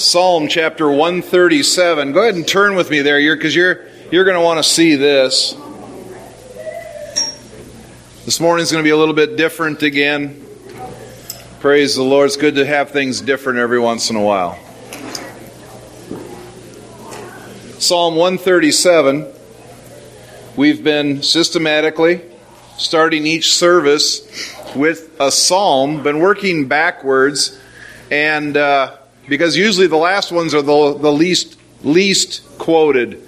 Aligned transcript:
Psalm 0.00 0.48
chapter 0.48 0.90
137. 0.90 2.12
Go 2.12 2.22
ahead 2.22 2.34
and 2.34 2.48
turn 2.48 2.74
with 2.74 2.88
me 2.88 3.02
there 3.02 3.20
because 3.36 3.54
you're, 3.54 3.84
you're 4.10 4.24
going 4.24 4.36
to 4.36 4.40
want 4.40 4.56
to 4.56 4.62
see 4.62 4.96
this. 4.96 5.54
This 8.24 8.40
morning's 8.40 8.72
going 8.72 8.82
to 8.82 8.86
be 8.86 8.92
a 8.92 8.96
little 8.96 9.14
bit 9.14 9.36
different 9.36 9.82
again. 9.82 10.42
Praise 11.60 11.96
the 11.96 12.02
Lord. 12.02 12.28
It's 12.28 12.38
good 12.38 12.54
to 12.54 12.64
have 12.64 12.92
things 12.92 13.20
different 13.20 13.58
every 13.58 13.78
once 13.78 14.08
in 14.08 14.16
a 14.16 14.22
while. 14.22 14.58
Psalm 17.78 18.16
137. 18.16 19.26
We've 20.56 20.82
been 20.82 21.22
systematically 21.22 22.22
starting 22.78 23.26
each 23.26 23.52
service 23.52 24.54
with 24.74 25.14
a 25.20 25.30
psalm, 25.30 26.02
been 26.02 26.20
working 26.20 26.68
backwards, 26.68 27.60
and 28.10 28.56
uh, 28.56 28.96
because 29.28 29.56
usually 29.56 29.86
the 29.86 29.96
last 29.96 30.32
ones 30.32 30.54
are 30.54 30.62
the, 30.62 30.98
the 30.98 31.12
least 31.12 31.58
least 31.82 32.42
quoted 32.58 33.26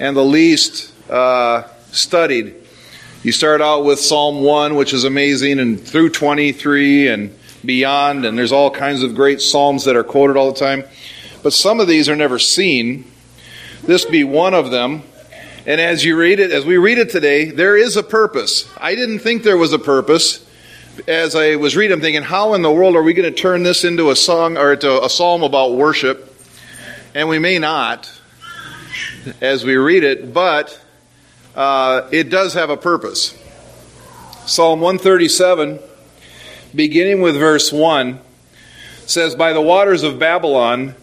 and 0.00 0.16
the 0.16 0.24
least 0.24 0.92
uh, 1.10 1.62
studied. 1.92 2.54
You 3.22 3.32
start 3.32 3.60
out 3.60 3.84
with 3.84 3.98
Psalm 3.98 4.42
1, 4.42 4.76
which 4.76 4.92
is 4.92 5.04
amazing, 5.04 5.58
and 5.58 5.80
through 5.80 6.10
23 6.10 7.08
and 7.08 7.38
beyond, 7.64 8.24
and 8.24 8.38
there's 8.38 8.52
all 8.52 8.70
kinds 8.70 9.02
of 9.02 9.14
great 9.14 9.40
psalms 9.40 9.84
that 9.84 9.96
are 9.96 10.04
quoted 10.04 10.36
all 10.36 10.52
the 10.52 10.58
time. 10.58 10.84
But 11.42 11.52
some 11.52 11.80
of 11.80 11.88
these 11.88 12.08
are 12.08 12.16
never 12.16 12.38
seen. 12.38 13.10
This 13.82 14.04
be 14.04 14.24
one 14.24 14.54
of 14.54 14.70
them. 14.70 15.02
And 15.66 15.80
as 15.80 16.04
you 16.04 16.16
read 16.16 16.38
it, 16.38 16.52
as 16.52 16.64
we 16.64 16.76
read 16.76 16.98
it 16.98 17.10
today, 17.10 17.46
there 17.46 17.76
is 17.76 17.96
a 17.96 18.02
purpose. 18.02 18.70
I 18.76 18.94
didn't 18.94 19.18
think 19.18 19.42
there 19.42 19.56
was 19.56 19.72
a 19.72 19.78
purpose. 19.78 20.45
As 21.06 21.36
I 21.36 21.56
was 21.56 21.76
reading, 21.76 21.92
I'm 21.92 22.00
thinking, 22.00 22.22
how 22.22 22.54
in 22.54 22.62
the 22.62 22.70
world 22.70 22.96
are 22.96 23.02
we 23.02 23.12
going 23.12 23.30
to 23.30 23.38
turn 23.38 23.62
this 23.62 23.84
into 23.84 24.10
a 24.10 24.16
song 24.16 24.56
or 24.56 24.72
into 24.72 25.02
a 25.02 25.10
psalm 25.10 25.42
about 25.42 25.74
worship? 25.74 26.34
And 27.14 27.28
we 27.28 27.38
may 27.38 27.58
not 27.58 28.10
as 29.42 29.62
we 29.62 29.76
read 29.76 30.04
it, 30.04 30.32
but 30.32 30.82
uh, 31.54 32.08
it 32.10 32.30
does 32.30 32.54
have 32.54 32.70
a 32.70 32.78
purpose. 32.78 33.36
Psalm 34.46 34.80
137, 34.80 35.80
beginning 36.74 37.20
with 37.20 37.36
verse 37.36 37.70
1, 37.70 38.18
says, 39.04 39.34
By 39.34 39.52
the 39.52 39.60
waters 39.60 40.02
of 40.02 40.18
Babylon, 40.18 40.94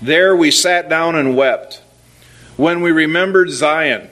there 0.00 0.36
we 0.36 0.52
sat 0.52 0.88
down 0.88 1.16
and 1.16 1.36
wept 1.36 1.82
when 2.56 2.82
we 2.82 2.92
remembered 2.92 3.50
Zion. 3.50 4.09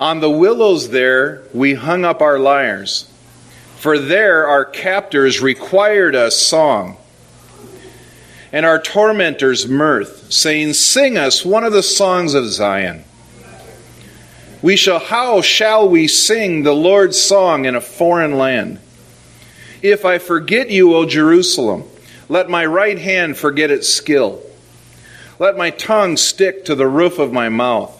On 0.00 0.20
the 0.20 0.30
willows 0.30 0.90
there 0.90 1.42
we 1.52 1.74
hung 1.74 2.04
up 2.04 2.22
our 2.22 2.38
lyres, 2.38 3.10
for 3.76 3.98
there 3.98 4.46
our 4.46 4.64
captors 4.64 5.40
required 5.40 6.14
us 6.14 6.36
song, 6.36 6.96
and 8.52 8.64
our 8.64 8.80
tormentors 8.80 9.66
mirth, 9.66 10.32
saying, 10.32 10.74
Sing 10.74 11.18
us 11.18 11.44
one 11.44 11.64
of 11.64 11.72
the 11.72 11.82
songs 11.82 12.34
of 12.34 12.46
Zion. 12.46 13.04
We 14.62 14.76
shall, 14.76 15.00
how 15.00 15.40
shall 15.40 15.88
we 15.88 16.08
sing 16.08 16.62
the 16.62 16.72
Lord's 16.72 17.20
song 17.20 17.64
in 17.64 17.74
a 17.74 17.80
foreign 17.80 18.38
land? 18.38 18.78
If 19.82 20.04
I 20.04 20.18
forget 20.18 20.70
you, 20.70 20.94
O 20.94 21.06
Jerusalem, 21.06 21.84
let 22.28 22.48
my 22.48 22.66
right 22.66 22.98
hand 22.98 23.36
forget 23.36 23.70
its 23.70 23.88
skill. 23.88 24.42
Let 25.38 25.56
my 25.56 25.70
tongue 25.70 26.16
stick 26.16 26.64
to 26.64 26.74
the 26.74 26.88
roof 26.88 27.18
of 27.18 27.32
my 27.32 27.48
mouth. 27.48 27.97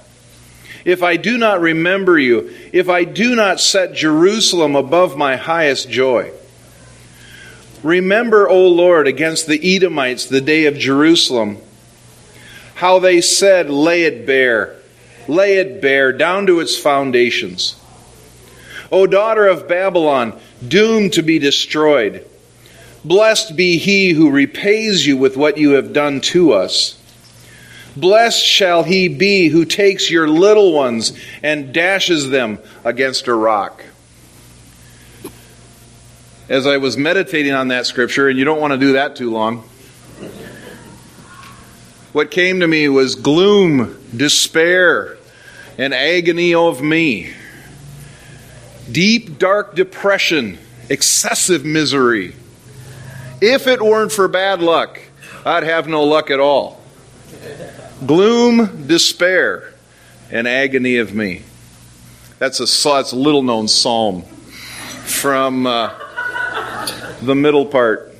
If 0.84 1.02
I 1.02 1.16
do 1.16 1.38
not 1.38 1.60
remember 1.60 2.18
you, 2.18 2.54
if 2.72 2.88
I 2.88 3.04
do 3.04 3.34
not 3.34 3.60
set 3.60 3.94
Jerusalem 3.94 4.76
above 4.76 5.16
my 5.16 5.36
highest 5.36 5.90
joy. 5.90 6.32
Remember, 7.82 8.48
O 8.48 8.68
Lord, 8.68 9.06
against 9.06 9.46
the 9.46 9.76
Edomites 9.76 10.26
the 10.26 10.40
day 10.40 10.66
of 10.66 10.76
Jerusalem, 10.76 11.58
how 12.74 12.98
they 12.98 13.20
said, 13.20 13.70
Lay 13.70 14.02
it 14.02 14.26
bare, 14.26 14.76
lay 15.28 15.58
it 15.58 15.80
bare, 15.80 16.12
down 16.12 16.46
to 16.46 16.61
its 16.61 16.77
foundations. 16.77 17.77
O 18.90 19.06
daughter 19.06 19.46
of 19.46 19.68
Babylon, 19.68 20.38
doomed 20.67 21.12
to 21.12 21.22
be 21.22 21.38
destroyed, 21.38 22.24
blessed 23.05 23.55
be 23.55 23.78
he 23.78 24.11
who 24.11 24.30
repays 24.30 25.06
you 25.06 25.17
with 25.17 25.36
what 25.36 25.58
you 25.58 25.72
have 25.72 25.92
done 25.92 26.20
to 26.20 26.52
us. 26.52 26.98
Blessed 27.96 28.44
shall 28.44 28.82
he 28.82 29.08
be 29.08 29.48
who 29.48 29.64
takes 29.64 30.10
your 30.10 30.28
little 30.28 30.72
ones 30.72 31.12
and 31.42 31.72
dashes 31.72 32.30
them 32.30 32.58
against 32.84 33.26
a 33.26 33.34
rock. 33.34 33.84
As 36.48 36.66
I 36.66 36.78
was 36.78 36.96
meditating 36.96 37.52
on 37.52 37.68
that 37.68 37.86
scripture, 37.86 38.28
and 38.28 38.38
you 38.38 38.44
don't 38.44 38.60
want 38.60 38.72
to 38.72 38.78
do 38.78 38.92
that 38.92 39.16
too 39.16 39.30
long, 39.30 39.64
what 42.12 42.30
came 42.30 42.60
to 42.60 42.66
me 42.66 42.88
was 42.88 43.16
gloom, 43.16 43.98
despair, 44.16 45.18
and 45.76 45.92
agony 45.92 46.55
of 46.55 46.82
me. 46.82 47.32
Deep, 48.90 49.38
dark 49.38 49.74
depression, 49.74 50.58
excessive 50.88 51.64
misery. 51.64 52.34
If 53.40 53.66
it 53.66 53.82
weren't 53.82 54.10
for 54.10 54.26
bad 54.26 54.62
luck, 54.62 55.00
I'd 55.44 55.64
have 55.64 55.86
no 55.86 56.05
luck 56.05 56.30
at 56.30 56.40
all 56.40 56.78
gloom, 58.07 58.86
despair, 58.86 59.75
and 60.31 60.47
agony 60.47 60.98
of 60.98 61.14
me. 61.14 61.42
That's 62.39 62.61
a, 62.61 62.89
that's 62.89 63.13
a 63.13 63.17
little 63.17 63.42
known 63.42 63.69
psalm 63.69 64.23
from 64.23 65.67
uh, 65.67 65.95
the 67.23 67.35
middle 67.35 67.67
part. 67.67 68.14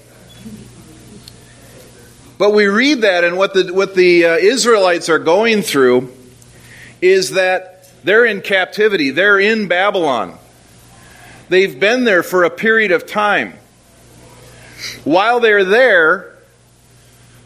But 2.39 2.53
we 2.53 2.67
read 2.67 3.03
that, 3.03 3.25
and 3.25 3.37
what 3.37 3.55
the, 3.55 3.73
what 3.73 3.95
the 3.95 4.25
uh, 4.25 4.37
Israelites 4.37 5.09
are 5.09 5.19
going 5.19 5.63
through 5.63 6.13
is 7.01 7.33
that 7.33 7.91
they're 8.05 8.25
in 8.25 8.41
captivity, 8.43 9.11
they're 9.11 9.41
in 9.41 9.69
Babylon. 9.69 10.39
They've 11.49 11.79
been 11.79 12.05
there 12.05 12.23
for 12.23 12.45
a 12.45 12.51
period 12.51 12.93
of 12.93 13.07
time. 13.07 13.55
While 15.05 15.41
they're 15.41 15.65
there, 15.65 16.37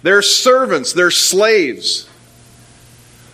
they're 0.03 0.23
servants, 0.23 0.93
they're 0.93 1.11
slaves. 1.11 2.09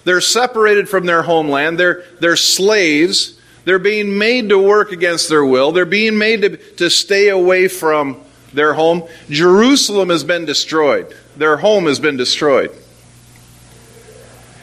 They're 0.09 0.23
separated 0.23 0.89
from 0.89 1.05
their 1.05 1.21
homeland. 1.21 1.79
They're, 1.79 2.03
they're 2.19 2.35
slaves. 2.35 3.39
They're 3.67 3.79
being 3.79 4.17
made 4.17 4.49
to 4.49 4.59
work 4.59 4.91
against 4.91 5.29
their 5.29 5.45
will. 5.45 5.71
They're 5.71 5.85
being 5.85 6.17
made 6.17 6.41
to, 6.41 6.57
to 6.77 6.89
stay 6.89 7.29
away 7.29 7.69
from 7.69 8.19
their 8.55 8.73
home. 8.73 9.07
Jerusalem 9.29 10.09
has 10.09 10.25
been 10.25 10.47
destroyed. 10.47 11.15
Their 11.37 11.59
home 11.59 11.85
has 11.85 12.01
been 12.01 12.17
destroyed. 12.17 12.71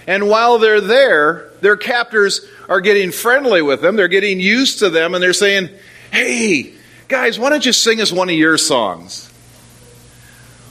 And 0.07 0.27
while 0.27 0.57
they're 0.57 0.81
there, 0.81 1.51
their 1.61 1.77
captors 1.77 2.43
are 2.67 2.81
getting 2.81 3.11
friendly 3.11 3.61
with 3.61 3.83
them. 3.83 3.97
They're 3.97 4.07
getting 4.07 4.39
used 4.39 4.79
to 4.79 4.89
them, 4.89 5.13
and 5.13 5.21
they're 5.21 5.31
saying, 5.31 5.69
Hey, 6.11 6.73
guys, 7.07 7.37
why 7.37 7.51
don't 7.51 7.63
you 7.63 7.71
sing 7.71 8.01
us 8.01 8.11
one 8.11 8.29
of 8.29 8.35
your 8.35 8.57
songs? 8.57 9.31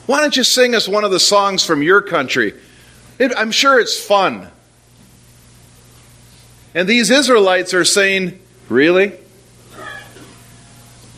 Why 0.06 0.20
don't 0.20 0.36
you 0.36 0.42
sing 0.42 0.74
us 0.74 0.88
one 0.88 1.04
of 1.04 1.12
the 1.12 1.20
songs 1.20 1.64
from 1.64 1.80
your 1.80 2.02
country? 2.02 2.54
It, 3.20 3.30
I'm 3.36 3.52
sure 3.52 3.78
it's 3.78 3.96
fun. 3.96 4.50
And 6.74 6.88
these 6.88 7.10
Israelites 7.10 7.72
are 7.72 7.84
saying, 7.84 8.38
Really? 8.68 9.12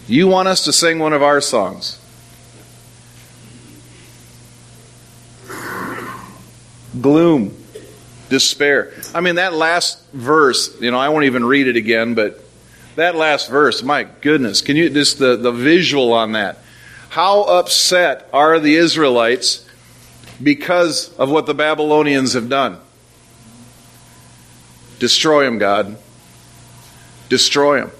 You 0.09 0.28
want 0.28 0.49
us 0.49 0.65
to 0.65 0.72
sing 0.72 0.99
one 0.99 1.12
of 1.12 1.22
our 1.22 1.41
songs? 1.41 2.00
Gloom, 7.00 7.56
despair. 8.28 8.93
I 9.15 9.21
mean, 9.21 9.34
that 9.34 9.53
last 9.53 10.03
verse, 10.12 10.81
you 10.81 10.91
know, 10.91 10.99
I 10.99 11.09
won't 11.09 11.25
even 11.25 11.45
read 11.45 11.66
it 11.66 11.77
again, 11.77 12.15
but 12.15 12.41
that 12.95 13.16
last 13.16 13.50
verse, 13.50 13.83
my 13.83 14.05
goodness, 14.05 14.61
can 14.61 14.77
you 14.77 14.89
just 14.89 15.19
the, 15.19 15.37
the 15.37 15.53
visual 15.53 16.12
on 16.12 16.33
that? 16.33 16.59
How 17.09 17.43
upset 17.43 18.28
are 18.33 18.59
the 18.59 18.77
Israelites 18.77 19.66
because 20.42 21.13
of 21.16 21.30
what 21.30 21.47
the 21.47 21.54
Babylonians 21.54 22.34
have 22.34 22.48
done? 22.48 22.78
Destroy 24.98 25.47
him, 25.47 25.59
God. 25.59 25.98
Destroy 27.28 27.83
him. 27.83 27.91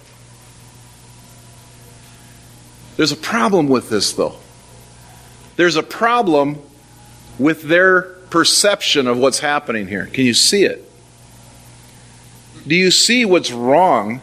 There's 2.97 3.13
a 3.13 3.17
problem 3.17 3.69
with 3.69 3.91
this, 3.91 4.13
though. 4.13 4.37
There's 5.57 5.77
a 5.77 5.83
problem 5.83 6.59
with 7.39 7.63
their 7.63 8.03
perception 8.31 9.07
of 9.07 9.19
what's 9.19 9.41
happening 9.41 9.87
here. 9.87 10.07
Can 10.07 10.25
you 10.25 10.35
see 10.35 10.65
it? 10.65 10.91
Do 12.67 12.75
you 12.75 12.91
see 12.91 13.25
what's 13.25 13.53
wrong 13.53 14.23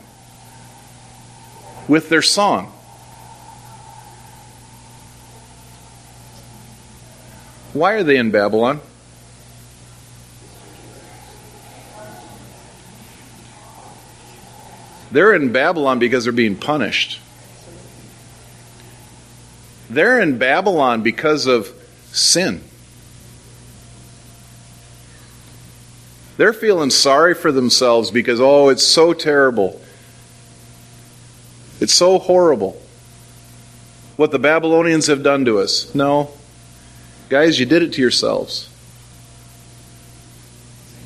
with 1.87 2.09
their 2.09 2.21
song? 2.21 2.73
Why 7.73 7.93
are 7.93 8.03
they 8.03 8.17
in 8.17 8.31
Babylon? 8.31 8.81
They're 15.13 15.35
in 15.35 15.51
Babylon 15.51 15.99
because 15.99 16.23
they're 16.23 16.33
being 16.33 16.55
punished. 16.55 17.21
They're 19.87 20.19
in 20.19 20.39
Babylon 20.39 21.03
because 21.03 21.45
of 21.45 21.71
sin. 22.11 22.63
They're 26.37 26.51
feeling 26.51 26.89
sorry 26.89 27.35
for 27.35 27.51
themselves 27.51 28.09
because, 28.09 28.41
oh, 28.41 28.69
it's 28.69 28.81
so 28.81 29.13
terrible. 29.13 29.79
It's 31.79 31.93
so 31.93 32.17
horrible 32.17 32.81
what 34.15 34.31
the 34.31 34.39
Babylonians 34.39 35.05
have 35.07 35.21
done 35.21 35.45
to 35.45 35.59
us. 35.59 35.93
No. 35.93 36.31
Guys, 37.29 37.59
you 37.59 37.67
did 37.67 37.83
it 37.83 37.93
to 37.93 38.01
yourselves. 38.01 38.67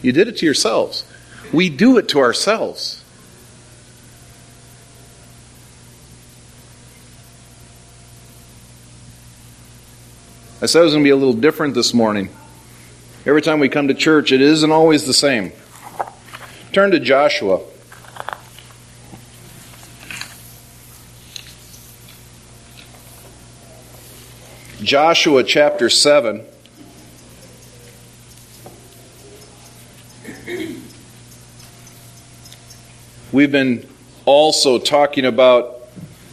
You 0.02 0.14
did 0.14 0.30
it 0.30 0.38
to 0.38 0.46
yourselves. 0.46 1.04
We 1.52 1.70
do 1.70 1.98
it 1.98 2.08
to 2.10 2.20
ourselves. 2.20 3.04
I 10.60 10.66
said 10.66 10.82
it 10.82 10.86
was 10.86 10.94
going 10.94 11.04
to 11.04 11.08
be 11.08 11.12
a 11.12 11.16
little 11.16 11.36
different 11.36 11.76
this 11.76 11.94
morning. 11.94 12.30
Every 13.28 13.44
time 13.44 13.60
we 13.60 13.70
come 13.70 13.90
to 13.90 13.94
church, 13.94 14.32
it 14.32 14.42
isn't 14.42 14.72
always 14.72 15.06
the 15.06 15.14
same. 15.14 15.52
Turn 16.74 16.90
to 16.90 17.00
Joshua. 17.00 17.62
Joshua 24.82 25.44
chapter 25.44 25.92
7. 25.92 26.44
We've 33.32 33.52
been 33.52 33.88
also 34.26 34.80
talking 34.80 35.26
about 35.26 35.82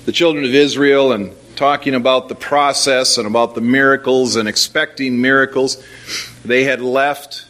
the 0.06 0.12
children 0.12 0.46
of 0.46 0.54
Israel 0.54 1.12
and 1.12 1.34
talking 1.56 1.94
about 1.94 2.28
the 2.28 2.34
process 2.34 3.18
and 3.18 3.26
about 3.26 3.54
the 3.54 3.60
miracles 3.60 4.36
and 4.36 4.48
expecting 4.48 5.20
miracles. 5.20 5.82
They 6.44 6.64
had 6.64 6.80
left, 6.80 7.46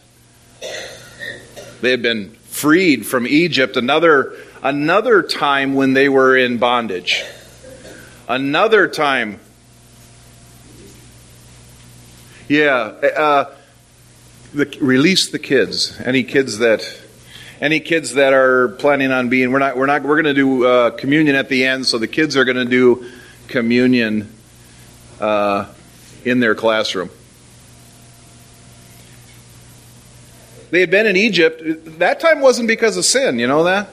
they 1.80 1.90
had 1.90 2.02
been 2.02 2.30
freed 2.48 3.06
from 3.06 3.26
Egypt 3.26 3.76
another, 3.76 4.34
another 4.62 5.22
time 5.22 5.74
when 5.74 5.92
they 5.92 6.08
were 6.08 6.36
in 6.36 6.58
bondage. 6.58 7.24
Another 8.28 8.88
time. 8.88 9.40
Yeah, 12.48 12.70
uh, 12.72 13.54
the, 14.52 14.78
release 14.80 15.30
the 15.30 15.38
kids. 15.38 16.00
Any 16.00 16.22
kids 16.22 16.58
that 16.58 17.00
any 17.60 17.80
kids 17.80 18.14
that 18.14 18.32
are 18.32 18.68
planning 18.68 19.10
on 19.10 19.28
being 19.28 19.50
we're 19.52 19.58
not 19.58 19.76
we're 19.76 19.86
not 19.86 20.02
we're 20.02 20.20
going 20.20 20.24
to 20.24 20.34
do 20.34 20.66
uh, 20.66 20.90
communion 20.90 21.36
at 21.36 21.48
the 21.48 21.64
end 21.64 21.86
so 21.86 21.98
the 21.98 22.08
kids 22.08 22.36
are 22.36 22.44
going 22.44 22.56
to 22.56 22.64
do 22.64 23.10
communion 23.48 24.32
uh, 25.20 25.66
in 26.24 26.40
their 26.40 26.54
classroom. 26.54 27.10
They 30.70 30.80
had 30.80 30.90
been 30.90 31.06
in 31.06 31.16
Egypt. 31.16 31.98
That 31.98 32.18
time 32.18 32.40
wasn't 32.40 32.68
because 32.68 32.96
of 32.96 33.04
sin, 33.04 33.38
you 33.38 33.46
know 33.46 33.64
that? 33.64 33.90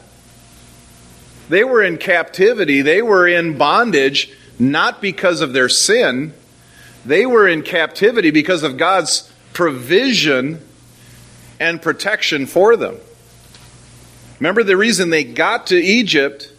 They 1.50 1.64
were 1.64 1.84
in 1.84 1.98
captivity, 1.98 2.82
they 2.82 3.02
were 3.02 3.28
in 3.28 3.58
bondage, 3.58 4.32
not 4.58 5.02
because 5.02 5.42
of 5.42 5.54
their 5.54 5.70
sin. 5.70 6.34
They 7.06 7.26
were 7.26 7.48
in 7.48 7.64
captivity 7.64 8.32
because 8.32 8.64
of 8.64 8.78
God's 8.78 9.32
provision 9.54 10.64
and 11.60 11.82
protection 11.82 12.46
for 12.46 12.76
them. 12.76 12.98
Remember, 14.40 14.64
the 14.64 14.78
reason 14.78 15.10
they 15.10 15.24
got 15.24 15.68
to 15.68 15.76
Egypt 15.76 16.52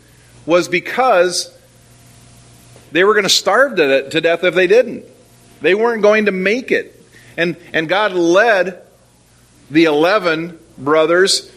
was 0.47 0.69
because 0.69 1.52
they 2.93 3.05
were 3.05 3.15
going 3.15 3.25
to 3.25 3.31
starve 3.31 3.77
to 3.77 4.21
death 4.21 4.45
if 4.45 4.55
they 4.55 4.67
didn't. 4.67 5.05
They 5.61 5.75
weren't 5.75 6.03
going 6.03 6.27
to 6.27 6.33
make 6.33 6.71
it. 6.71 6.99
And, 7.37 7.57
and 7.73 7.89
God 7.89 8.13
led 8.13 8.83
the 9.71 9.85
11 9.85 10.59
brothers 10.77 11.51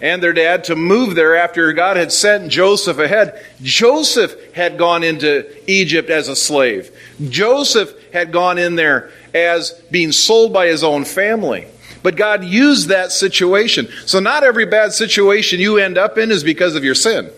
and 0.00 0.22
their 0.22 0.32
dad 0.32 0.64
to 0.64 0.76
move 0.76 1.14
there 1.14 1.36
after 1.36 1.72
God 1.72 1.96
had 1.96 2.10
sent 2.10 2.50
Joseph 2.50 2.98
ahead. 2.98 3.44
Joseph 3.60 4.54
had 4.54 4.78
gone 4.78 5.02
into 5.02 5.46
Egypt 5.70 6.08
as 6.08 6.28
a 6.28 6.36
slave. 6.36 6.90
Joseph 7.28 7.92
had 8.12 8.32
gone 8.32 8.56
in 8.56 8.76
there 8.76 9.10
as 9.34 9.72
being 9.90 10.12
sold 10.12 10.52
by 10.52 10.66
his 10.66 10.82
own 10.82 11.04
family. 11.04 11.66
But 12.02 12.16
God 12.16 12.44
used 12.44 12.88
that 12.88 13.12
situation. 13.12 13.88
So 14.06 14.20
not 14.20 14.42
every 14.42 14.64
bad 14.64 14.92
situation 14.92 15.60
you 15.60 15.76
end 15.76 15.98
up 15.98 16.16
in 16.16 16.30
is 16.30 16.42
because 16.42 16.74
of 16.74 16.84
your 16.84 16.94
sin. 16.94 17.30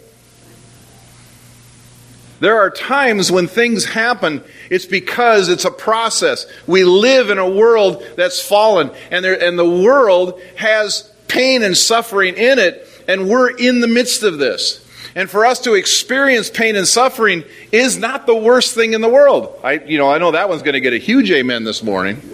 There 2.42 2.58
are 2.58 2.70
times 2.70 3.30
when 3.30 3.46
things 3.46 3.84
happen, 3.84 4.42
it's 4.68 4.84
because 4.84 5.48
it's 5.48 5.64
a 5.64 5.70
process. 5.70 6.44
We 6.66 6.82
live 6.82 7.30
in 7.30 7.38
a 7.38 7.48
world 7.48 8.04
that's 8.16 8.44
fallen, 8.44 8.90
and, 9.12 9.24
there, 9.24 9.40
and 9.40 9.56
the 9.56 9.64
world 9.64 10.40
has 10.56 11.08
pain 11.28 11.62
and 11.62 11.76
suffering 11.76 12.34
in 12.34 12.58
it, 12.58 12.84
and 13.06 13.28
we're 13.28 13.56
in 13.56 13.80
the 13.80 13.86
midst 13.86 14.24
of 14.24 14.38
this. 14.38 14.84
And 15.14 15.30
for 15.30 15.46
us 15.46 15.60
to 15.60 15.74
experience 15.74 16.50
pain 16.50 16.74
and 16.74 16.88
suffering 16.88 17.44
is 17.70 17.96
not 17.96 18.26
the 18.26 18.34
worst 18.34 18.74
thing 18.74 18.94
in 18.94 19.02
the 19.02 19.08
world. 19.08 19.56
I, 19.62 19.74
you 19.74 19.98
know, 19.98 20.10
I 20.10 20.18
know 20.18 20.32
that 20.32 20.48
one's 20.48 20.62
going 20.62 20.74
to 20.74 20.80
get 20.80 20.94
a 20.94 20.98
huge 20.98 21.30
amen 21.30 21.62
this 21.62 21.80
morning. 21.80 22.16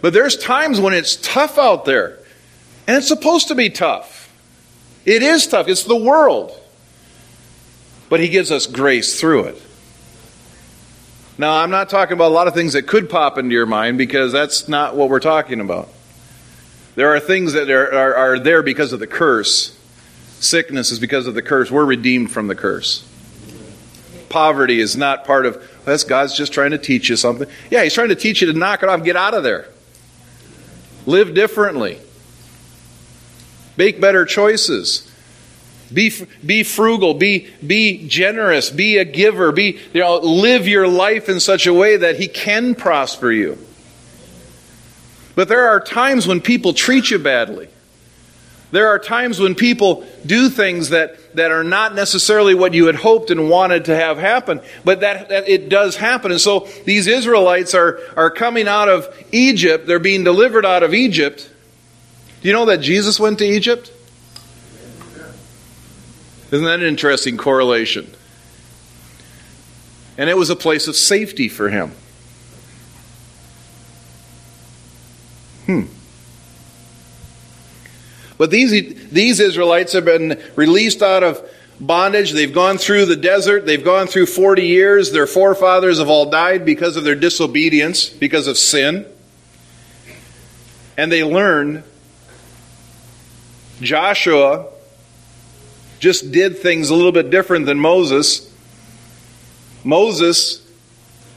but 0.00 0.12
there's 0.12 0.36
times 0.36 0.78
when 0.78 0.94
it's 0.94 1.16
tough 1.16 1.58
out 1.58 1.86
there, 1.86 2.20
and 2.86 2.98
it's 2.98 3.08
supposed 3.08 3.48
to 3.48 3.56
be 3.56 3.68
tough. 3.68 4.32
It 5.04 5.24
is 5.24 5.48
tough. 5.48 5.66
It's 5.66 5.82
the 5.82 5.96
world 5.96 6.56
but 8.10 8.20
He 8.20 8.28
gives 8.28 8.52
us 8.52 8.66
grace 8.66 9.18
through 9.18 9.44
it. 9.44 9.62
Now, 11.38 11.54
I'm 11.62 11.70
not 11.70 11.88
talking 11.88 12.12
about 12.12 12.28
a 12.28 12.34
lot 12.34 12.48
of 12.48 12.54
things 12.54 12.74
that 12.74 12.82
could 12.82 13.08
pop 13.08 13.38
into 13.38 13.54
your 13.54 13.64
mind 13.64 13.96
because 13.96 14.30
that's 14.30 14.68
not 14.68 14.94
what 14.94 15.08
we're 15.08 15.20
talking 15.20 15.60
about. 15.60 15.88
There 16.96 17.14
are 17.14 17.20
things 17.20 17.54
that 17.54 17.70
are, 17.70 17.94
are, 17.94 18.14
are 18.14 18.38
there 18.38 18.62
because 18.62 18.92
of 18.92 19.00
the 19.00 19.06
curse. 19.06 19.74
Sickness 20.40 20.90
is 20.90 20.98
because 20.98 21.26
of 21.26 21.34
the 21.34 21.40
curse. 21.40 21.70
We're 21.70 21.86
redeemed 21.86 22.30
from 22.30 22.46
the 22.46 22.54
curse. 22.54 23.06
Poverty 24.28 24.80
is 24.80 24.96
not 24.96 25.24
part 25.24 25.46
of 25.46 25.66
that's 25.84 26.04
God's 26.04 26.36
just 26.36 26.52
trying 26.52 26.72
to 26.72 26.78
teach 26.78 27.08
you 27.08 27.16
something. 27.16 27.48
Yeah, 27.70 27.84
He's 27.84 27.94
trying 27.94 28.10
to 28.10 28.14
teach 28.14 28.42
you 28.42 28.52
to 28.52 28.58
knock 28.58 28.82
it 28.82 28.88
off, 28.88 29.02
get 29.02 29.16
out 29.16 29.34
of 29.34 29.42
there. 29.42 29.66
Live 31.06 31.34
differently. 31.34 31.98
Make 33.76 34.00
better 34.00 34.24
choices. 34.26 35.09
Be, 35.92 36.12
be 36.44 36.62
frugal, 36.62 37.14
be, 37.14 37.48
be 37.66 38.06
generous, 38.06 38.70
be 38.70 38.98
a 38.98 39.04
giver, 39.04 39.50
be, 39.50 39.78
you 39.92 40.00
know, 40.00 40.18
live 40.18 40.68
your 40.68 40.86
life 40.86 41.28
in 41.28 41.40
such 41.40 41.66
a 41.66 41.74
way 41.74 41.96
that 41.96 42.18
He 42.18 42.28
can 42.28 42.74
prosper 42.74 43.32
you. 43.32 43.58
But 45.34 45.48
there 45.48 45.68
are 45.68 45.80
times 45.80 46.26
when 46.26 46.40
people 46.40 46.74
treat 46.74 47.10
you 47.10 47.18
badly. 47.18 47.68
There 48.72 48.88
are 48.88 48.98
times 49.00 49.40
when 49.40 49.56
people 49.56 50.04
do 50.24 50.48
things 50.48 50.90
that, 50.90 51.34
that 51.34 51.50
are 51.50 51.64
not 51.64 51.94
necessarily 51.94 52.54
what 52.54 52.72
you 52.72 52.86
had 52.86 52.94
hoped 52.94 53.30
and 53.30 53.50
wanted 53.50 53.86
to 53.86 53.96
have 53.96 54.16
happen, 54.16 54.60
but 54.84 55.00
that, 55.00 55.28
that 55.30 55.48
it 55.48 55.68
does 55.68 55.96
happen. 55.96 56.30
And 56.30 56.40
so 56.40 56.68
these 56.84 57.08
Israelites 57.08 57.74
are, 57.74 57.98
are 58.16 58.30
coming 58.30 58.68
out 58.68 58.88
of 58.88 59.12
Egypt, 59.32 59.86
they're 59.86 59.98
being 59.98 60.22
delivered 60.22 60.64
out 60.64 60.84
of 60.84 60.94
Egypt. 60.94 61.50
Do 62.42 62.48
you 62.48 62.54
know 62.54 62.66
that 62.66 62.78
Jesus 62.78 63.18
went 63.18 63.38
to 63.38 63.44
Egypt? 63.44 63.90
Isn't 66.52 66.64
that 66.64 66.80
an 66.80 66.86
interesting 66.86 67.36
correlation? 67.36 68.12
And 70.18 70.28
it 70.28 70.36
was 70.36 70.50
a 70.50 70.56
place 70.56 70.88
of 70.88 70.96
safety 70.96 71.48
for 71.48 71.68
him. 71.68 71.92
Hmm. 75.66 75.82
But 78.36 78.50
these, 78.50 79.10
these 79.10 79.38
Israelites 79.38 79.92
have 79.92 80.04
been 80.04 80.42
released 80.56 81.02
out 81.02 81.22
of 81.22 81.48
bondage. 81.78 82.32
They've 82.32 82.52
gone 82.52 82.78
through 82.78 83.06
the 83.06 83.16
desert. 83.16 83.66
They've 83.66 83.84
gone 83.84 84.06
through 84.06 84.26
40 84.26 84.66
years. 84.66 85.12
Their 85.12 85.26
forefathers 85.26 85.98
have 85.98 86.08
all 86.08 86.30
died 86.30 86.64
because 86.64 86.96
of 86.96 87.04
their 87.04 87.14
disobedience, 87.14 88.08
because 88.08 88.46
of 88.46 88.58
sin. 88.58 89.06
And 90.96 91.12
they 91.12 91.22
learn 91.22 91.84
Joshua 93.80 94.66
just 96.00 96.32
did 96.32 96.58
things 96.58 96.90
a 96.90 96.94
little 96.94 97.12
bit 97.12 97.30
different 97.30 97.66
than 97.66 97.78
Moses. 97.78 98.52
Moses, 99.84 100.66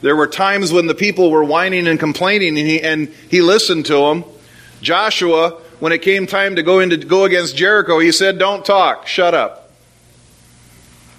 there 0.00 0.16
were 0.16 0.26
times 0.26 0.72
when 0.72 0.86
the 0.86 0.94
people 0.94 1.30
were 1.30 1.44
whining 1.44 1.86
and 1.86 2.00
complaining, 2.00 2.58
and 2.58 2.66
he, 2.66 2.80
and 2.80 3.08
he 3.30 3.42
listened 3.42 3.86
to 3.86 3.94
them. 3.94 4.24
Joshua, 4.80 5.50
when 5.80 5.92
it 5.92 6.02
came 6.02 6.26
time 6.26 6.56
to 6.56 6.62
go 6.62 6.80
into 6.80 6.96
go 6.96 7.24
against 7.24 7.56
Jericho, 7.56 7.98
he 7.98 8.10
said, 8.10 8.38
"Don't 8.38 8.64
talk. 8.64 9.06
Shut 9.06 9.34
up. 9.34 9.70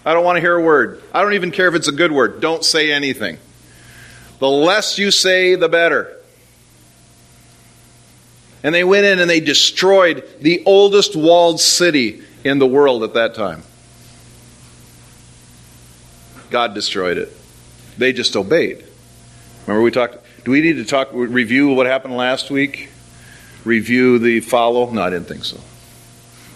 I 0.04 0.14
don't 0.14 0.24
want 0.24 0.38
to 0.38 0.42
hear 0.42 0.56
a 0.56 0.62
word. 0.62 1.02
I 1.14 1.22
don't 1.22 1.34
even 1.34 1.52
care 1.52 1.68
if 1.68 1.75
it's 1.75 1.88
a 1.88 1.92
good 1.92 2.12
word. 2.12 2.42
Don't 2.42 2.64
say 2.64 2.92
anything. 2.92 3.38
The 4.40 4.50
less 4.50 4.98
you 4.98 5.12
say, 5.12 5.56
the 5.56 5.70
better." 5.70 6.12
And 8.64 8.74
they 8.74 8.84
went 8.84 9.06
in 9.06 9.20
and 9.20 9.30
they 9.30 9.40
destroyed 9.40 10.24
the 10.42 10.64
oldest 10.66 11.16
walled 11.16 11.60
city 11.60 12.24
in 12.46 12.60
the 12.60 12.68
world 12.68 13.04
at 13.04 13.16
that 13.16 13.34
time. 13.34 13.64
God 16.52 16.74
destroyed 16.74 17.18
it. 17.18 17.36
They 17.98 18.14
just 18.14 18.36
obeyed. 18.38 18.86
Remember 19.66 19.84
we 19.84 19.92
talked 19.92 20.20
do 20.46 20.52
we 20.52 20.62
need 20.62 20.74
to 20.74 20.86
talk 20.86 21.10
review 21.12 21.70
what 21.70 21.88
happened 21.88 22.16
last 22.16 22.52
week? 22.52 22.90
Review 23.66 24.20
the 24.20 24.42
follow? 24.42 24.92
No, 24.92 25.02
I 25.02 25.10
didn't 25.10 25.28
think 25.28 25.44
so. 25.44 25.60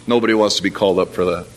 Nobody 0.06 0.36
wants 0.36 0.58
to 0.58 0.64
be 0.64 0.70
called 0.70 1.00
up 1.00 1.10
for 1.10 1.26
that. 1.26 1.48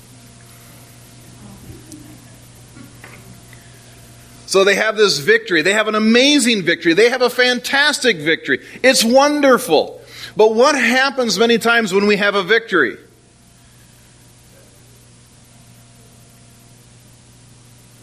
So 4.46 4.64
they 4.64 4.76
have 4.76 4.96
this 4.96 5.18
victory. 5.18 5.60
They 5.60 5.74
have 5.74 5.88
an 5.88 5.94
amazing 5.94 6.62
victory. 6.62 6.94
They 6.94 7.10
have 7.10 7.22
a 7.22 7.30
fantastic 7.30 8.18
victory. 8.18 8.60
It's 8.82 9.04
wonderful. 9.04 10.00
But 10.36 10.54
what 10.54 10.74
happens 10.74 11.38
many 11.38 11.58
times 11.58 11.92
when 11.92 12.06
we 12.06 12.16
have 12.16 12.34
a 12.34 12.42
victory? 12.42 12.96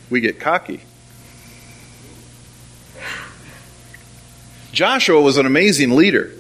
We 0.10 0.22
get 0.22 0.40
cocky. 0.40 0.82
Joshua 4.72 5.22
was 5.22 5.38
an 5.38 5.46
amazing 5.46 5.96
leader. 5.96 6.32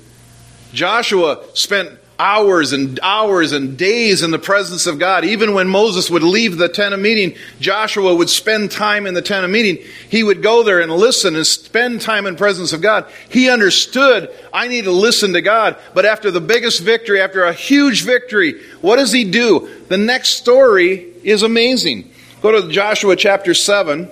Joshua 0.74 1.44
spent 1.54 1.90
hours 2.20 2.74
and 2.74 3.00
hours 3.02 3.54
and 3.54 3.78
days 3.78 4.22
in 4.22 4.32
the 4.32 4.38
presence 4.38 4.86
of 4.88 5.00
God. 5.00 5.24
Even 5.24 5.54
when 5.54 5.70
Moses 5.70 6.10
would 6.10 6.22
leave 6.22 6.58
the 6.58 6.68
tent 6.68 6.94
of 6.94 7.00
meeting, 7.00 7.36
Joshua 7.62 8.14
would 8.14 8.30
spend 8.30 8.72
time 8.72 9.08
in 9.08 9.14
the 9.14 9.22
tent 9.22 9.46
of 9.46 9.52
meeting. 9.52 9.78
He 10.10 10.22
would 10.22 10.44
go 10.44 10.62
there 10.62 10.82
and 10.82 10.92
listen 10.92 11.38
and 11.38 11.48
spend 11.48 12.02
time 12.02 12.26
in 12.26 12.36
presence 12.36 12.74
of 12.74 12.82
God. 12.82 13.06
He 13.30 13.50
understood, 13.50 14.30
I 14.52 14.68
need 14.68 14.84
to 14.84 14.92
listen 14.92 15.34
to 15.34 15.42
God. 15.42 15.78
But 15.94 16.06
after 16.06 16.30
the 16.30 16.42
biggest 16.42 16.82
victory, 16.82 17.22
after 17.22 17.46
a 17.46 17.54
huge 17.54 18.04
victory, 18.04 18.62
what 18.82 18.98
does 18.98 19.14
he 19.14 19.24
do? 19.24 19.70
The 19.88 19.98
next 19.98 20.30
story 20.30 21.14
is 21.24 21.42
amazing. 21.42 22.12
Go 22.42 22.54
to 22.54 22.70
Joshua 22.70 23.18
chapter 23.18 23.54
7. 23.54 24.10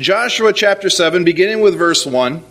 Joshua 0.00 0.52
chapter 0.52 0.90
7, 0.90 1.22
beginning 1.22 1.60
with 1.60 1.78
verse 1.78 2.04
1. 2.04 2.42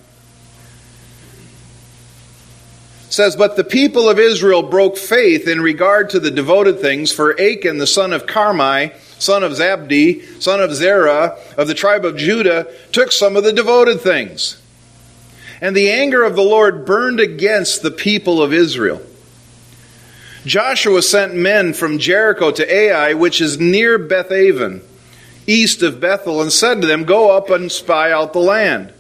says, 3.10 3.36
But 3.36 3.58
the 3.58 3.66
people 3.66 4.08
of 4.08 4.18
Israel 4.18 4.64
broke 4.64 4.96
faith 4.96 5.48
in 5.50 5.60
regard 5.60 6.12
to 6.12 6.20
the 6.22 6.32
devoted 6.32 6.80
things, 6.80 7.12
for 7.12 7.38
Achan, 7.42 7.78
the 7.78 7.88
son 7.88 8.14
of 8.14 8.26
Carmi, 8.26 8.94
son 9.20 9.44
of 9.44 9.52
Zabdi, 9.52 10.42
son 10.42 10.62
of 10.62 10.74
Zerah, 10.74 11.38
of 11.58 11.68
the 11.68 11.74
tribe 11.74 12.06
of 12.06 12.16
Judah, 12.16 12.68
took 12.94 13.12
some 13.12 13.36
of 13.36 13.44
the 13.44 13.52
devoted 13.52 14.00
things. 14.00 14.62
And 15.60 15.76
the 15.76 15.92
anger 15.92 16.24
of 16.24 16.38
the 16.38 16.42
Lord 16.42 16.86
burned 16.86 17.20
against 17.20 17.82
the 17.82 17.92
people 17.92 18.42
of 18.42 18.54
Israel. 18.54 19.02
Joshua 20.46 21.02
sent 21.02 21.36
men 21.36 21.74
from 21.74 22.00
Jericho 22.00 22.52
to 22.52 22.74
Ai, 22.74 23.14
which 23.14 23.42
is 23.42 23.60
near 23.60 24.00
Bethaven, 24.00 24.82
east 25.46 25.82
of 25.84 26.00
Bethel, 26.00 26.42
and 26.42 26.52
said 26.52 26.82
to 26.82 26.88
them, 26.88 27.04
Go 27.04 27.36
up 27.36 27.50
and 27.50 27.72
spy 27.72 28.12
out 28.12 28.34
the 28.34 28.40
land. 28.40 28.94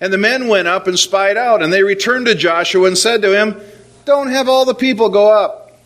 And 0.00 0.12
the 0.12 0.18
men 0.18 0.48
went 0.48 0.68
up 0.68 0.86
and 0.86 0.98
spied 0.98 1.36
out, 1.36 1.62
and 1.62 1.72
they 1.72 1.82
returned 1.82 2.26
to 2.26 2.34
Joshua 2.34 2.86
and 2.86 2.98
said 2.98 3.22
to 3.22 3.36
him, 3.36 3.60
Don't 4.04 4.30
have 4.30 4.48
all 4.48 4.64
the 4.64 4.74
people 4.74 5.08
go 5.08 5.30
up, 5.30 5.78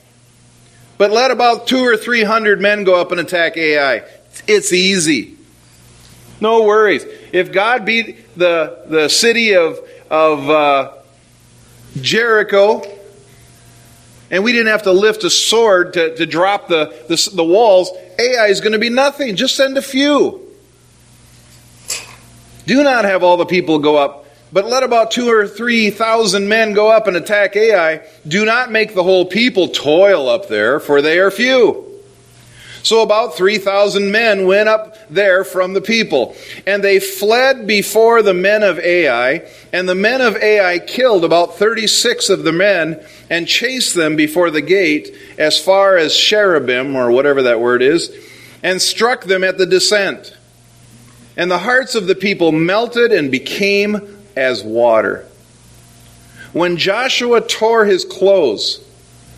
but 0.98 1.10
let 1.10 1.30
about 1.30 1.66
two 1.66 1.84
or 1.84 1.96
three 1.96 2.22
hundred 2.22 2.60
men 2.60 2.84
go 2.84 3.00
up 3.00 3.10
and 3.10 3.20
attack 3.20 3.56
Ai. 3.56 4.02
It's 4.46 4.72
easy. 4.72 5.36
No 6.40 6.64
worries. 6.64 7.04
If 7.32 7.52
God 7.52 7.84
beat 7.84 8.36
the, 8.36 8.84
the 8.86 9.08
city 9.08 9.54
of, 9.54 9.78
of 10.10 10.50
uh, 10.50 10.92
Jericho, 12.00 12.82
and 14.32 14.42
we 14.42 14.50
didn't 14.50 14.68
have 14.68 14.84
to 14.84 14.92
lift 14.92 15.22
a 15.24 15.30
sword 15.30 15.92
to, 15.92 16.16
to 16.16 16.24
drop 16.24 16.66
the, 16.66 16.86
the, 17.08 17.30
the 17.34 17.44
walls, 17.44 17.90
Ai 18.18 18.46
is 18.46 18.62
going 18.62 18.72
to 18.72 18.78
be 18.78 18.88
nothing. 18.88 19.36
Just 19.36 19.54
send 19.54 19.76
a 19.76 19.82
few. 19.82 20.40
Do 22.66 22.82
not 22.82 23.04
have 23.04 23.22
all 23.22 23.36
the 23.36 23.44
people 23.44 23.78
go 23.78 23.96
up, 23.96 24.24
but 24.50 24.64
let 24.64 24.82
about 24.82 25.10
two 25.10 25.28
or 25.28 25.46
three 25.46 25.90
thousand 25.90 26.48
men 26.48 26.72
go 26.72 26.90
up 26.90 27.06
and 27.06 27.16
attack 27.16 27.56
Ai. 27.56 28.06
Do 28.26 28.46
not 28.46 28.70
make 28.70 28.94
the 28.94 29.02
whole 29.02 29.26
people 29.26 29.68
toil 29.68 30.28
up 30.28 30.48
there, 30.48 30.80
for 30.80 31.02
they 31.02 31.18
are 31.18 31.30
few. 31.30 31.91
So 32.82 33.02
about 33.02 33.36
3,000 33.36 34.10
men 34.10 34.46
went 34.46 34.68
up 34.68 34.96
there 35.08 35.44
from 35.44 35.72
the 35.72 35.80
people, 35.80 36.34
and 36.66 36.82
they 36.82 36.98
fled 36.98 37.66
before 37.66 38.22
the 38.22 38.34
men 38.34 38.62
of 38.62 38.78
Ai, 38.80 39.48
and 39.72 39.88
the 39.88 39.94
men 39.94 40.20
of 40.20 40.36
Ai 40.36 40.80
killed 40.80 41.24
about 41.24 41.56
36 41.56 42.28
of 42.28 42.42
the 42.42 42.52
men 42.52 43.00
and 43.30 43.46
chased 43.46 43.94
them 43.94 44.16
before 44.16 44.50
the 44.50 44.60
gate 44.60 45.14
as 45.38 45.62
far 45.62 45.96
as 45.96 46.16
Cherubim, 46.16 46.96
or 46.96 47.10
whatever 47.10 47.42
that 47.42 47.60
word 47.60 47.82
is, 47.82 48.10
and 48.62 48.82
struck 48.82 49.24
them 49.24 49.44
at 49.44 49.58
the 49.58 49.66
descent. 49.66 50.36
And 51.36 51.50
the 51.50 51.58
hearts 51.58 51.94
of 51.94 52.08
the 52.08 52.14
people 52.14 52.52
melted 52.52 53.12
and 53.12 53.30
became 53.30 54.24
as 54.36 54.62
water. 54.62 55.24
When 56.52 56.76
Joshua 56.76 57.40
tore 57.40 57.86
his 57.86 58.04
clothes, 58.04 58.80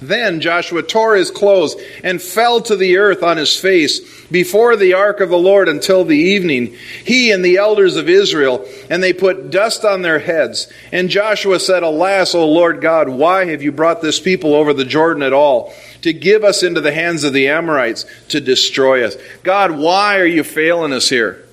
then 0.09 0.41
Joshua 0.41 0.83
tore 0.83 1.17
his 1.17 1.31
clothes 1.31 1.77
and 2.03 2.21
fell 2.21 2.61
to 2.63 2.77
the 2.77 2.97
earth 2.97 3.23
on 3.23 3.37
his 3.37 3.57
face 3.57 4.01
before 4.29 4.77
the 4.77 4.95
ark 4.95 5.21
of 5.21 5.29
the 5.29 5.39
Lord 5.39 5.69
until 5.69 6.05
the 6.05 6.17
evening, 6.17 6.75
he 7.05 7.31
and 7.31 7.45
the 7.45 7.57
elders 7.57 7.97
of 7.97 8.09
Israel, 8.09 8.67
and 8.91 9.03
they 9.03 9.13
put 9.13 9.51
dust 9.51 9.85
on 9.85 10.03
their 10.03 10.19
heads. 10.19 10.73
And 10.93 11.09
Joshua 11.09 11.61
said, 11.61 11.83
Alas, 11.83 12.35
O 12.35 12.49
Lord 12.49 12.81
God, 12.81 13.09
why 13.09 13.47
have 13.47 13.63
you 13.63 13.73
brought 13.73 14.03
this 14.03 14.21
people 14.21 14.55
over 14.55 14.73
the 14.73 14.85
Jordan 14.85 15.23
at 15.23 15.33
all? 15.33 15.73
To 16.03 16.13
give 16.13 16.45
us 16.45 16.63
into 16.63 16.81
the 16.81 16.93
hands 16.93 17.25
of 17.25 17.33
the 17.33 17.49
Amorites 17.49 18.07
to 18.29 18.41
destroy 18.41 19.05
us. 19.05 19.17
God, 19.43 19.73
why 19.73 20.19
are 20.19 20.27
you 20.27 20.45
failing 20.45 20.93
us 20.93 21.09
here? 21.09 21.45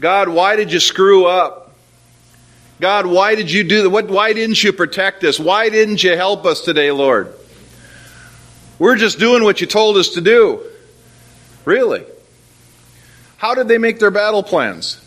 God, 0.00 0.28
why 0.28 0.56
did 0.56 0.72
you 0.72 0.80
screw 0.80 1.26
up? 1.26 1.74
God, 2.80 3.04
why 3.06 3.34
did 3.34 3.50
you 3.50 3.62
do 3.62 3.82
that? 3.82 3.90
What, 3.90 4.08
why 4.08 4.32
didn't 4.32 4.62
you 4.62 4.72
protect 4.72 5.22
us? 5.22 5.38
Why 5.38 5.68
didn't 5.68 6.02
you 6.02 6.16
help 6.16 6.46
us 6.46 6.62
today, 6.62 6.90
Lord? 6.90 7.34
We're 8.80 8.96
just 8.96 9.18
doing 9.18 9.44
what 9.44 9.60
you 9.60 9.66
told 9.66 9.98
us 9.98 10.08
to 10.10 10.22
do. 10.22 10.66
Really? 11.66 12.02
How 13.36 13.54
did 13.54 13.68
they 13.68 13.76
make 13.78 13.98
their 13.98 14.10
battle 14.10 14.42
plans? 14.42 15.00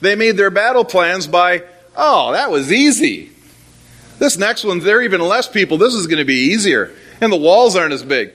They 0.00 0.14
made 0.14 0.36
their 0.36 0.50
battle 0.50 0.84
plans 0.84 1.26
by, 1.26 1.64
oh, 1.96 2.32
that 2.32 2.52
was 2.52 2.72
easy. 2.72 3.30
This 4.20 4.38
next 4.38 4.64
one, 4.64 4.78
there 4.78 4.98
are 4.98 5.02
even 5.02 5.20
less 5.20 5.48
people. 5.48 5.76
This 5.76 5.94
is 5.94 6.06
going 6.06 6.20
to 6.20 6.24
be 6.24 6.52
easier. 6.52 6.94
And 7.20 7.32
the 7.32 7.36
walls 7.36 7.74
aren't 7.74 7.92
as 7.92 8.04
big. 8.04 8.32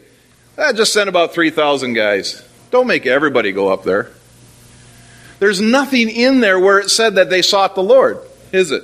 I 0.58 0.74
just 0.74 0.92
sent 0.92 1.08
about 1.08 1.34
3,000 1.34 1.94
guys. 1.94 2.46
Don't 2.70 2.88
make 2.88 3.06
everybody 3.06 3.54
go 3.54 3.70
up 3.70 3.84
there. 3.84 4.12
There's 5.40 5.62
nothing 5.62 6.10
in 6.10 6.42
there 6.42 6.60
where 6.60 6.80
it 6.80 6.90
said 6.90 7.16
that 7.16 7.30
they 7.30 7.42
sought 7.42 7.76
the 7.76 7.84
Lord, 7.84 8.20
is 8.52 8.72
it? 8.72 8.84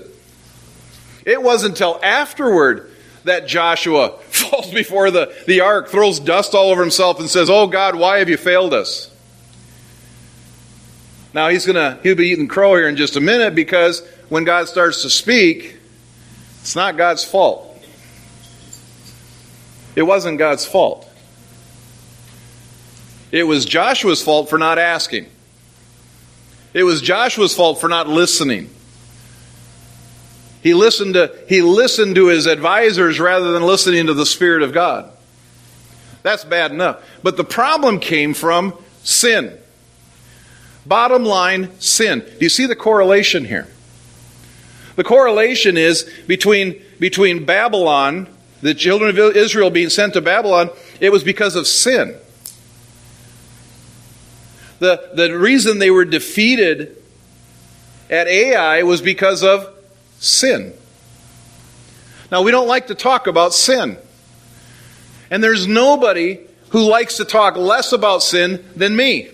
It 1.26 1.42
wasn't 1.42 1.74
until 1.74 2.00
afterward 2.02 2.92
that 3.26 3.48
Joshua 3.48 4.20
falls 4.54 4.72
before 4.72 5.12
the, 5.12 5.34
the 5.48 5.62
ark, 5.62 5.90
throws 5.90 6.20
dust 6.20 6.54
all 6.54 6.70
over 6.70 6.82
himself, 6.82 7.20
and 7.20 7.30
says, 7.30 7.50
Oh 7.50 7.68
God, 7.68 7.96
why 7.96 8.20
have 8.20 8.30
you 8.30 8.38
failed 8.38 8.74
us? 8.74 9.10
Now 11.34 11.50
he's 11.50 11.66
gonna 11.66 12.00
he'll 12.04 12.16
be 12.16 12.28
eating 12.28 12.48
crow 12.48 12.76
here 12.76 12.88
in 12.88 12.96
just 12.96 13.16
a 13.16 13.22
minute 13.22 13.56
because 13.56 14.06
when 14.30 14.44
God 14.44 14.68
starts 14.68 15.02
to 15.02 15.10
speak, 15.10 15.78
it's 16.62 16.76
not 16.76 16.96
God's 16.96 17.24
fault. 17.24 17.70
It 19.96 20.04
wasn't 20.04 20.38
God's 20.38 20.66
fault. 20.66 21.10
It 23.32 23.44
was 23.44 23.66
Joshua's 23.66 24.22
fault 24.22 24.50
for 24.50 24.60
not 24.60 24.78
asking. 24.78 25.26
It 26.74 26.84
was 26.84 27.02
Joshua's 27.02 27.56
fault 27.56 27.82
for 27.82 27.90
not 27.90 28.08
listening. 28.08 28.70
He 30.64 30.74
listened 30.74 31.16
to, 31.16 31.36
he 31.50 31.62
listened 31.62 32.16
to 32.16 32.28
his 32.28 32.46
advisors 32.46 33.20
rather 33.20 33.52
than 33.52 33.64
listening 33.64 34.08
to 34.08 34.14
the 34.14 34.26
Spirit 34.26 34.64
of 34.64 34.72
God. 34.72 35.12
That's 36.24 36.46
bad 36.46 36.72
enough. 36.72 37.04
But 37.22 37.36
the 37.36 37.44
problem 37.44 38.00
came 38.00 38.34
from 38.34 38.74
sin. 39.04 39.58
Bottom 40.86 41.26
line, 41.26 41.78
sin. 41.82 42.20
Do 42.22 42.38
you 42.40 42.50
see 42.50 42.66
the 42.66 42.78
correlation 42.78 43.44
here? 43.44 43.68
The 44.96 45.04
correlation 45.04 45.76
is 45.76 46.10
between, 46.28 46.82
between 46.98 47.44
Babylon, 47.44 48.30
the 48.62 48.74
children 48.74 49.10
of 49.18 49.36
Israel 49.36 49.70
being 49.70 49.90
sent 49.90 50.14
to 50.14 50.22
Babylon, 50.22 50.70
it 51.02 51.12
was 51.12 51.26
because 51.26 51.58
of 51.58 51.68
sin. 51.68 52.16
The, 54.80 55.10
the 55.14 55.38
reason 55.38 55.80
they 55.80 55.92
were 55.92 56.06
defeated 56.06 56.96
at 58.10 58.28
Ai 58.28 58.84
was 58.84 59.02
because 59.02 59.44
of 59.44 59.73
sin. 60.24 60.74
Now, 62.32 62.42
we 62.42 62.52
don't 62.52 62.68
like 62.68 62.88
to 62.88 62.96
talk 62.96 63.28
about 63.28 63.54
sin. 63.54 63.98
And 65.30 65.44
there's 65.44 65.68
nobody 65.68 66.40
who 66.70 66.82
likes 66.82 67.18
to 67.18 67.26
talk 67.26 67.56
less 67.56 67.92
about 67.92 68.24
sin 68.24 68.64
than 68.76 68.96
me. 68.96 69.30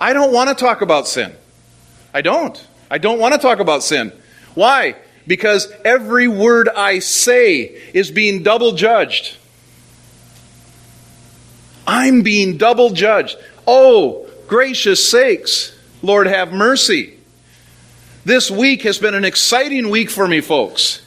I 0.00 0.12
don't 0.12 0.32
want 0.32 0.48
to 0.50 0.54
talk 0.54 0.80
about 0.80 1.08
sin. 1.08 1.32
I 2.12 2.22
don't. 2.22 2.66
I 2.90 2.98
don't 2.98 3.18
want 3.18 3.34
to 3.34 3.40
talk 3.40 3.58
about 3.58 3.82
sin. 3.82 4.12
Why? 4.54 4.96
Because 5.26 5.70
every 5.84 6.28
word 6.28 6.68
I 6.68 7.00
say 7.00 7.62
is 7.92 8.10
being 8.10 8.42
double 8.42 8.72
judged. 8.72 9.36
I'm 11.86 12.22
being 12.22 12.56
double 12.56 12.90
judged. 12.90 13.36
Oh, 13.66 14.28
gracious 14.46 15.06
sakes, 15.10 15.76
Lord, 16.02 16.26
have 16.26 16.52
mercy. 16.52 17.18
This 18.24 18.50
week 18.50 18.82
has 18.82 18.98
been 18.98 19.14
an 19.14 19.24
exciting 19.24 19.90
week 19.90 20.08
for 20.08 20.26
me, 20.26 20.40
folks. 20.40 21.02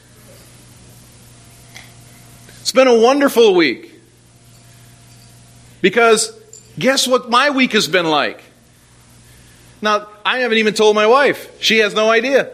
It's 2.61 2.71
been 2.71 2.87
a 2.87 2.99
wonderful 2.99 3.55
week. 3.55 3.91
Because 5.81 6.31
guess 6.77 7.07
what 7.07 7.29
my 7.29 7.49
week 7.49 7.73
has 7.73 7.87
been 7.87 8.05
like? 8.05 8.43
Now, 9.81 10.07
I 10.25 10.39
haven't 10.39 10.59
even 10.59 10.75
told 10.75 10.95
my 10.95 11.07
wife. 11.07 11.61
She 11.61 11.79
has 11.79 11.95
no 11.95 12.09
idea. 12.09 12.51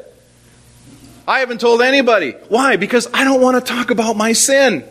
I 1.28 1.40
haven't 1.40 1.60
told 1.60 1.82
anybody. 1.82 2.32
Why? 2.48 2.76
Because 2.78 3.08
I 3.14 3.24
don't 3.24 3.42
want 3.42 3.66
to 3.66 3.74
talk 3.74 3.92
about 3.92 4.16
my 4.16 4.34
sin. 4.34 4.86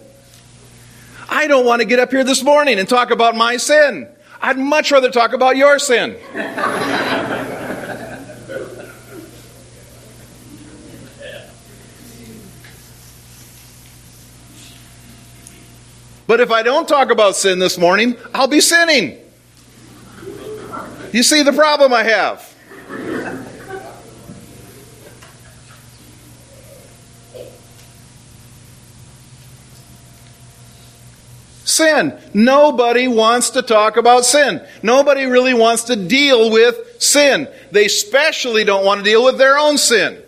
I 1.30 1.46
don't 1.46 1.64
want 1.64 1.80
to 1.80 1.86
get 1.86 1.98
up 1.98 2.10
here 2.10 2.24
this 2.24 2.42
morning 2.42 2.78
and 2.78 2.88
talk 2.88 3.10
about 3.10 3.36
my 3.36 3.56
sin. 3.56 4.08
I'd 4.40 4.58
much 4.58 4.90
rather 4.90 5.10
talk 5.10 5.32
about 5.32 5.56
your 5.56 5.78
sin. 5.78 6.16
But 16.32 16.40
if 16.40 16.50
I 16.50 16.62
don't 16.62 16.88
talk 16.88 17.10
about 17.10 17.36
sin 17.36 17.58
this 17.58 17.76
morning, 17.76 18.16
I'll 18.32 18.48
be 18.48 18.62
sinning. 18.62 19.18
You 21.12 21.22
see 21.22 21.42
the 21.42 21.52
problem 21.52 21.92
I 21.92 22.04
have? 22.04 22.54
Sin. 31.66 32.18
Nobody 32.32 33.08
wants 33.08 33.50
to 33.50 33.60
talk 33.60 33.98
about 33.98 34.24
sin. 34.24 34.66
Nobody 34.82 35.26
really 35.26 35.52
wants 35.52 35.84
to 35.84 35.96
deal 35.96 36.50
with 36.50 36.78
sin. 36.98 37.46
They 37.72 37.84
especially 37.84 38.64
don't 38.64 38.86
want 38.86 39.00
to 39.00 39.04
deal 39.04 39.22
with 39.22 39.36
their 39.36 39.58
own 39.58 39.76
sin. 39.76 40.21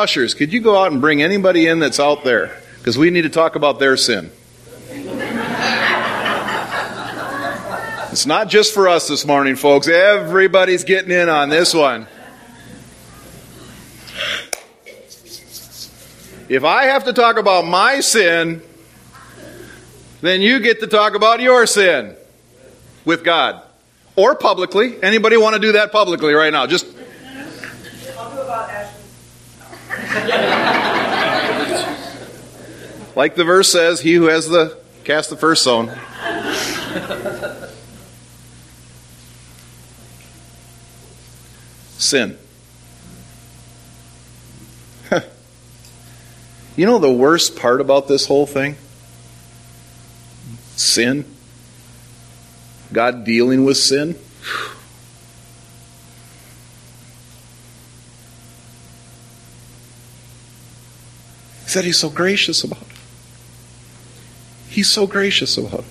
Ushers, 0.00 0.32
could 0.32 0.50
you 0.50 0.60
go 0.60 0.78
out 0.78 0.92
and 0.92 1.00
bring 1.02 1.20
anybody 1.20 1.66
in 1.66 1.78
that's 1.78 2.00
out 2.00 2.24
there? 2.24 2.58
Because 2.78 2.96
we 2.96 3.10
need 3.10 3.22
to 3.22 3.28
talk 3.28 3.54
about 3.54 3.78
their 3.78 3.98
sin. 3.98 4.30
It's 8.10 8.24
not 8.24 8.48
just 8.48 8.72
for 8.72 8.88
us 8.88 9.08
this 9.08 9.26
morning, 9.26 9.56
folks. 9.56 9.88
Everybody's 9.88 10.84
getting 10.84 11.10
in 11.10 11.28
on 11.28 11.50
this 11.50 11.74
one. 11.74 12.06
If 16.48 16.64
I 16.64 16.84
have 16.84 17.04
to 17.04 17.12
talk 17.12 17.36
about 17.36 17.66
my 17.66 18.00
sin, 18.00 18.62
then 20.22 20.40
you 20.40 20.60
get 20.60 20.80
to 20.80 20.86
talk 20.86 21.14
about 21.14 21.40
your 21.40 21.66
sin 21.66 22.16
with 23.04 23.22
God 23.22 23.62
or 24.16 24.34
publicly. 24.34 25.00
Anybody 25.02 25.36
want 25.36 25.56
to 25.56 25.60
do 25.60 25.72
that 25.72 25.92
publicly 25.92 26.32
right 26.32 26.52
now? 26.52 26.66
Just 26.66 26.86
I'll 28.18 28.30
do 28.30 28.40
about 28.40 28.70
like 33.14 33.36
the 33.36 33.44
verse 33.44 33.70
says, 33.70 34.00
he 34.00 34.14
who 34.14 34.24
has 34.24 34.48
the 34.48 34.76
cast 35.04 35.30
the 35.30 35.36
first 35.36 35.62
stone. 35.62 35.96
Sin. 41.96 42.36
you 46.76 46.86
know 46.86 46.98
the 46.98 47.12
worst 47.12 47.54
part 47.54 47.80
about 47.80 48.08
this 48.08 48.26
whole 48.26 48.46
thing? 48.46 48.74
Sin. 50.74 51.24
God 52.92 53.22
dealing 53.22 53.64
with 53.64 53.76
sin. 53.76 54.16
That 61.74 61.84
He's 61.84 61.98
so 61.98 62.10
gracious 62.10 62.64
about 62.64 62.82
it. 62.82 62.88
He's 64.68 64.88
so 64.88 65.06
gracious 65.06 65.58
about 65.58 65.80
it. 65.80 65.84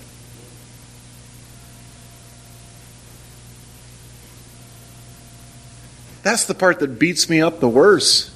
That's 6.22 6.44
the 6.44 6.54
part 6.54 6.80
that 6.80 6.98
beats 6.98 7.28
me 7.28 7.40
up 7.40 7.60
the 7.60 7.68
worst. 7.68 8.30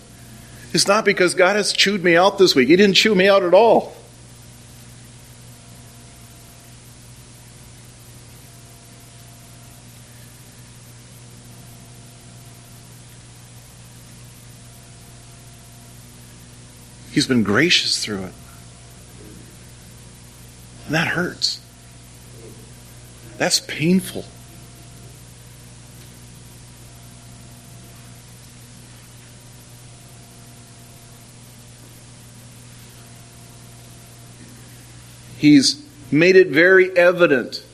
It's 0.72 0.88
not 0.88 1.04
because 1.04 1.34
God 1.34 1.56
has 1.56 1.72
chewed 1.72 2.02
me 2.02 2.16
out 2.16 2.38
this 2.38 2.54
week. 2.54 2.68
He 2.68 2.76
didn't 2.76 2.96
chew 2.96 3.14
me 3.14 3.28
out 3.28 3.42
at 3.42 3.54
all. 3.54 3.94
He's 17.14 17.28
been 17.28 17.44
gracious 17.44 18.04
through 18.04 18.24
it. 18.24 18.32
And 20.86 20.96
that 20.96 21.06
hurts. 21.06 21.60
That's 23.38 23.60
painful. 23.60 24.24
He's 35.38 35.86
made 36.10 36.34
it 36.34 36.48
very 36.48 36.90
evident 36.96 37.64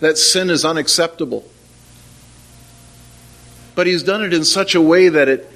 that 0.00 0.16
sin 0.16 0.48
is 0.48 0.64
unacceptable. 0.64 1.44
But 3.74 3.86
he's 3.86 4.02
done 4.02 4.22
it 4.22 4.32
in 4.32 4.46
such 4.46 4.74
a 4.74 4.80
way 4.80 5.10
that 5.10 5.28
it 5.28 5.50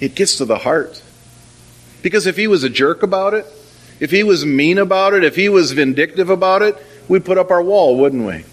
it 0.00 0.14
gets 0.14 0.36
to 0.36 0.44
the 0.44 0.58
heart. 0.58 1.02
Because 2.02 2.26
if 2.26 2.36
he 2.36 2.46
was 2.46 2.62
a 2.62 2.68
jerk 2.68 3.02
about 3.02 3.34
it, 3.34 3.46
if 3.98 4.10
he 4.10 4.22
was 4.22 4.44
mean 4.44 4.78
about 4.78 5.14
it, 5.14 5.24
if 5.24 5.36
he 5.36 5.48
was 5.48 5.72
vindictive 5.72 6.30
about 6.30 6.62
it, 6.62 6.76
we'd 7.08 7.24
put 7.24 7.38
up 7.38 7.50
our 7.50 7.62
wall, 7.62 7.96
wouldn't 7.96 8.26
we? 8.26 8.44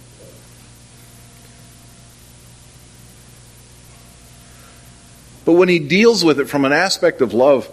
But 5.46 5.54
when 5.54 5.68
he 5.68 5.80
deals 5.80 6.24
with 6.24 6.40
it 6.40 6.46
from 6.46 6.64
an 6.64 6.72
aspect 6.72 7.22
of 7.22 7.34
love, 7.34 7.70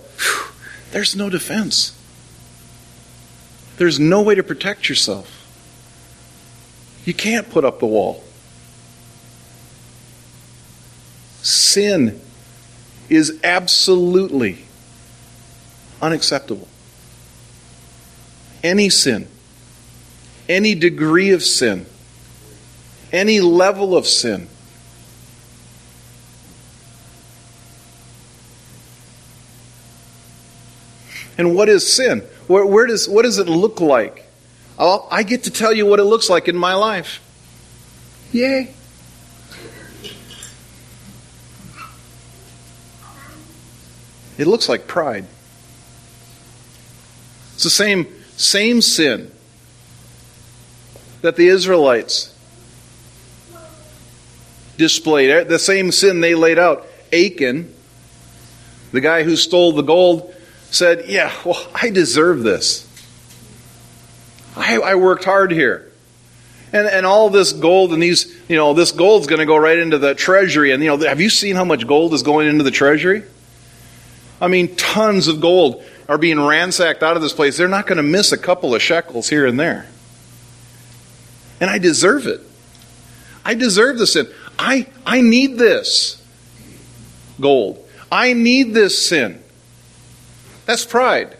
there's 0.90 1.14
no 1.14 1.30
defense. 1.30 1.96
There's 3.76 4.00
no 4.00 4.22
way 4.22 4.34
to 4.34 4.42
protect 4.42 4.88
yourself. 4.88 5.36
You 7.04 7.14
can't 7.14 7.48
put 7.48 7.64
up 7.64 7.78
the 7.78 7.86
wall. 7.86 8.24
Sin 11.42 12.20
is 13.10 13.40
absolutely 13.44 14.64
unacceptable. 16.00 16.68
Any 18.62 18.88
sin, 18.88 19.28
any 20.48 20.74
degree 20.74 21.30
of 21.30 21.42
sin, 21.42 21.84
any 23.12 23.40
level 23.40 23.96
of 23.96 24.06
sin 24.06 24.48
And 31.40 31.54
what 31.54 31.70
is 31.70 31.90
sin? 31.90 32.20
Where, 32.48 32.66
where 32.66 32.86
does, 32.86 33.08
what 33.08 33.22
does 33.22 33.38
it 33.38 33.48
look 33.48 33.80
like? 33.80 34.26
I'll, 34.78 35.08
I 35.10 35.22
get 35.22 35.44
to 35.44 35.50
tell 35.50 35.72
you 35.72 35.86
what 35.86 35.98
it 35.98 36.04
looks 36.04 36.28
like 36.28 36.48
in 36.48 36.56
my 36.56 36.74
life. 36.74 37.22
Yay. 38.30 38.74
It 44.40 44.46
looks 44.46 44.70
like 44.70 44.86
pride. 44.86 45.26
It's 47.52 47.64
the 47.64 47.68
same, 47.68 48.06
same 48.38 48.80
sin 48.80 49.30
that 51.20 51.36
the 51.36 51.48
Israelites 51.48 52.34
displayed, 54.78 55.48
the 55.48 55.58
same 55.58 55.92
sin 55.92 56.22
they 56.22 56.34
laid 56.34 56.58
out. 56.58 56.86
Achan, 57.12 57.70
the 58.92 59.02
guy 59.02 59.24
who 59.24 59.36
stole 59.36 59.72
the 59.72 59.82
gold, 59.82 60.34
said, 60.70 61.04
Yeah, 61.06 61.30
well, 61.44 61.62
I 61.74 61.90
deserve 61.90 62.42
this. 62.42 62.88
I, 64.56 64.78
I 64.78 64.94
worked 64.94 65.24
hard 65.24 65.52
here. 65.52 65.92
And, 66.72 66.86
and 66.86 67.04
all 67.04 67.28
this 67.28 67.52
gold 67.52 67.92
and 67.92 68.02
these, 68.02 68.34
you 68.48 68.56
know, 68.56 68.72
this 68.72 68.90
gold's 68.90 69.26
going 69.26 69.40
to 69.40 69.46
go 69.46 69.58
right 69.58 69.78
into 69.78 69.98
the 69.98 70.14
treasury. 70.14 70.70
And, 70.70 70.82
you 70.82 70.96
know, 70.96 71.06
have 71.06 71.20
you 71.20 71.28
seen 71.28 71.56
how 71.56 71.64
much 71.66 71.86
gold 71.86 72.14
is 72.14 72.22
going 72.22 72.48
into 72.48 72.64
the 72.64 72.70
treasury? 72.70 73.24
I 74.40 74.48
mean, 74.48 74.74
tons 74.76 75.28
of 75.28 75.40
gold 75.40 75.84
are 76.08 76.18
being 76.18 76.44
ransacked 76.44 77.02
out 77.02 77.16
of 77.16 77.22
this 77.22 77.32
place. 77.32 77.56
They're 77.56 77.68
not 77.68 77.86
going 77.86 77.98
to 77.98 78.02
miss 78.02 78.32
a 78.32 78.38
couple 78.38 78.74
of 78.74 78.82
shekels 78.82 79.28
here 79.28 79.46
and 79.46 79.60
there. 79.60 79.86
And 81.60 81.68
I 81.68 81.78
deserve 81.78 82.26
it. 82.26 82.40
I 83.44 83.54
deserve 83.54 83.98
this 83.98 84.14
sin. 84.14 84.28
I, 84.58 84.86
I 85.06 85.20
need 85.20 85.58
this 85.58 86.22
gold. 87.40 87.86
I 88.10 88.32
need 88.32 88.74
this 88.74 89.06
sin. 89.06 89.42
That's 90.66 90.84
pride. 90.84 91.36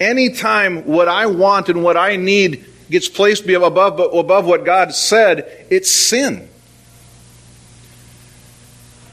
Anytime 0.00 0.86
what 0.86 1.08
I 1.08 1.26
want 1.26 1.68
and 1.68 1.82
what 1.82 1.96
I 1.96 2.16
need 2.16 2.66
gets 2.90 3.08
placed 3.08 3.48
above, 3.48 4.00
above 4.14 4.44
what 4.44 4.64
God 4.64 4.94
said, 4.94 5.66
it's 5.70 5.90
sin. 5.90 6.48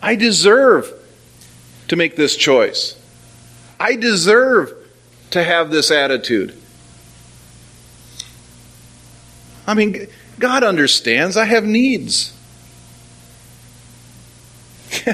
I 0.02 0.16
deserve 0.16 0.92
to 1.88 1.96
make 1.96 2.16
this 2.16 2.36
choice. 2.36 2.98
I 3.80 3.96
deserve 3.96 4.74
to 5.32 5.44
have 5.44 5.72
this 5.72 5.92
attitude. 5.92 6.58
I 9.68 9.74
mean, 9.74 10.08
God 10.40 10.64
understands 10.64 11.38
I 11.38 11.46
have 11.46 11.64
needs. 11.66 12.34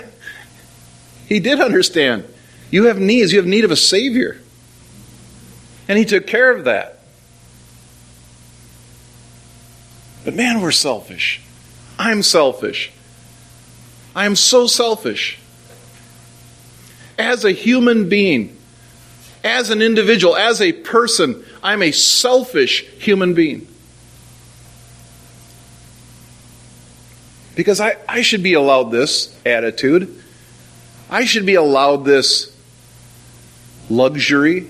he 1.28 1.40
did 1.40 1.60
understand. 1.60 2.26
You 2.72 2.86
have 2.86 3.00
needs, 3.00 3.32
you 3.32 3.40
have 3.40 3.48
need 3.48 3.66
of 3.66 3.72
a 3.72 3.76
Savior. 3.76 4.42
And 5.88 5.98
He 5.98 6.06
took 6.06 6.28
care 6.28 6.52
of 6.52 6.66
that. 6.66 7.00
But 10.26 10.36
man, 10.36 10.62
we're 10.62 10.72
selfish. 10.72 11.42
I'm 11.98 12.22
selfish. 12.22 12.92
I 14.18 14.26
am 14.26 14.36
so 14.36 14.66
selfish. 14.66 15.38
As 17.20 17.46
a 17.46 17.52
human 17.52 18.10
being, 18.10 18.58
as 19.44 19.70
an 19.70 19.84
individual, 19.84 20.36
as 20.36 20.60
a 20.60 20.72
person, 20.72 21.46
I'm 21.62 21.84
a 21.84 21.92
selfish 21.92 22.84
human 22.98 23.36
being. 23.36 23.68
Because 27.56 27.80
I, 27.80 27.98
I 28.10 28.24
should 28.24 28.42
be 28.42 28.54
allowed 28.54 28.86
this 28.86 29.40
attitude. 29.46 30.24
I 31.12 31.26
should 31.26 31.46
be 31.46 31.54
allowed 31.54 31.98
this 31.98 32.52
luxury. 33.88 34.68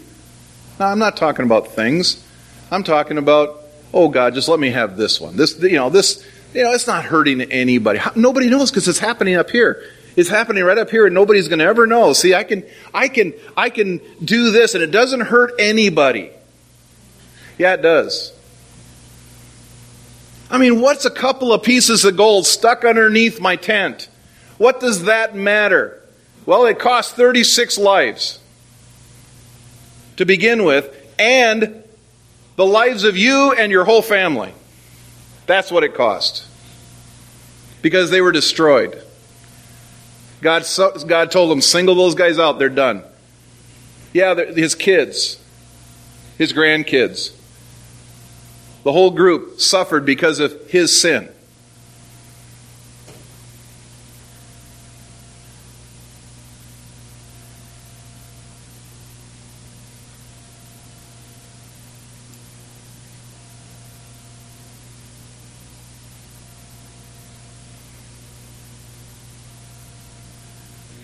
Now, 0.78 0.88
I'm 0.88 1.00
not 1.00 1.16
talking 1.16 1.46
about 1.46 1.68
things. 1.70 2.22
I'm 2.70 2.84
talking 2.84 3.18
about, 3.18 3.64
oh 3.94 4.10
God, 4.10 4.34
just 4.34 4.50
let 4.50 4.60
me 4.60 4.72
have 4.72 4.98
this 4.98 5.22
one. 5.22 5.38
This, 5.38 5.58
you 5.62 5.78
know, 5.78 5.90
this, 5.90 6.22
you 6.54 6.64
know, 6.64 6.72
it's 6.72 6.88
not 6.88 7.06
hurting 7.06 7.42
anybody. 7.42 8.00
Nobody 8.16 8.50
knows 8.50 8.72
because 8.72 8.88
it's 8.88 9.00
happening 9.00 9.36
up 9.36 9.50
here. 9.50 9.84
It's 10.16 10.30
happening 10.30 10.64
right 10.64 10.78
up 10.78 10.90
here 10.90 11.06
and 11.06 11.14
nobody's 11.14 11.48
going 11.48 11.60
to 11.60 11.66
ever 11.66 11.86
know. 11.86 12.14
See, 12.14 12.34
I 12.34 12.44
can, 12.44 12.64
I 12.94 13.08
can, 13.08 13.34
I 13.56 13.70
can 13.70 14.02
do 14.24 14.52
this 14.52 14.74
and 14.74 14.84
it 14.84 14.92
doesn't 14.92 15.22
hurt 15.22 15.54
anybody. 15.60 16.32
Yeah, 17.58 17.74
it 17.74 17.82
does. 17.82 18.34
I 20.50 20.58
mean, 20.58 20.82
what's 20.82 21.06
a 21.06 21.12
couple 21.12 21.54
of 21.54 21.62
pieces 21.62 22.06
of 22.06 22.16
gold 22.16 22.46
stuck 22.46 22.86
underneath 22.86 23.40
my 23.40 23.58
tent? 23.58 24.10
What 24.58 24.80
does 24.80 25.04
that 25.04 25.36
matter? 25.36 26.02
Well, 26.46 26.66
it 26.66 26.80
cost 26.80 27.16
36 27.16 27.78
lives 27.78 28.40
to 30.16 30.26
begin 30.26 30.64
with, 30.64 30.90
and 31.20 31.84
the 32.56 32.66
lives 32.66 33.04
of 33.04 33.18
you 33.18 33.52
and 33.52 33.72
your 33.72 33.84
whole 33.84 34.02
family. 34.02 34.54
That's 35.48 35.72
what 35.72 35.84
it 35.84 35.96
cost. 35.96 36.46
Because 37.82 38.12
they 38.12 38.22
were 38.22 38.32
destroyed. 38.32 39.02
God, 40.42 40.66
God 41.08 41.32
told 41.32 41.50
them, 41.50 41.62
single 41.62 41.96
those 41.96 42.14
guys 42.14 42.38
out, 42.38 42.60
they're 42.60 42.70
done. 42.70 43.04
Yeah, 44.14 44.36
his 44.36 44.76
kids, 44.76 45.42
his 46.38 46.54
grandkids. 46.54 47.34
The 48.84 48.92
whole 48.92 49.12
group 49.12 49.60
suffered 49.60 50.06
because 50.06 50.40
of 50.40 50.70
his 50.70 51.00
sin. 51.00 51.30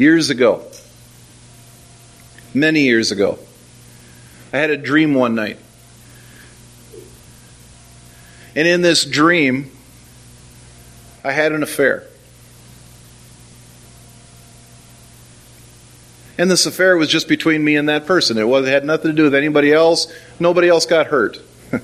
Years 0.03 0.29
ago, 0.29 0.61
many 2.53 2.81
years 2.81 3.13
ago, 3.13 3.39
I 4.51 4.57
had 4.57 4.69
a 4.69 4.75
dream 4.75 5.13
one 5.13 5.33
night. 5.33 5.57
And 8.53 8.67
in 8.67 8.81
this 8.81 9.05
dream, 9.05 9.71
I 11.23 11.31
had 11.31 11.53
an 11.53 11.63
affair. 11.63 12.03
And 16.37 16.51
this 16.51 16.65
affair 16.65 16.97
was 16.97 17.07
just 17.07 17.29
between 17.29 17.63
me 17.63 17.77
and 17.77 17.87
that 17.87 18.05
person. 18.05 18.37
It, 18.37 18.45
was, 18.45 18.67
it 18.67 18.71
had 18.71 18.83
nothing 18.83 19.11
to 19.11 19.15
do 19.15 19.23
with 19.23 19.35
anybody 19.35 19.71
else. 19.71 20.11
Nobody 20.37 20.67
else 20.67 20.85
got 20.85 21.07
hurt. 21.07 21.39
and 21.71 21.81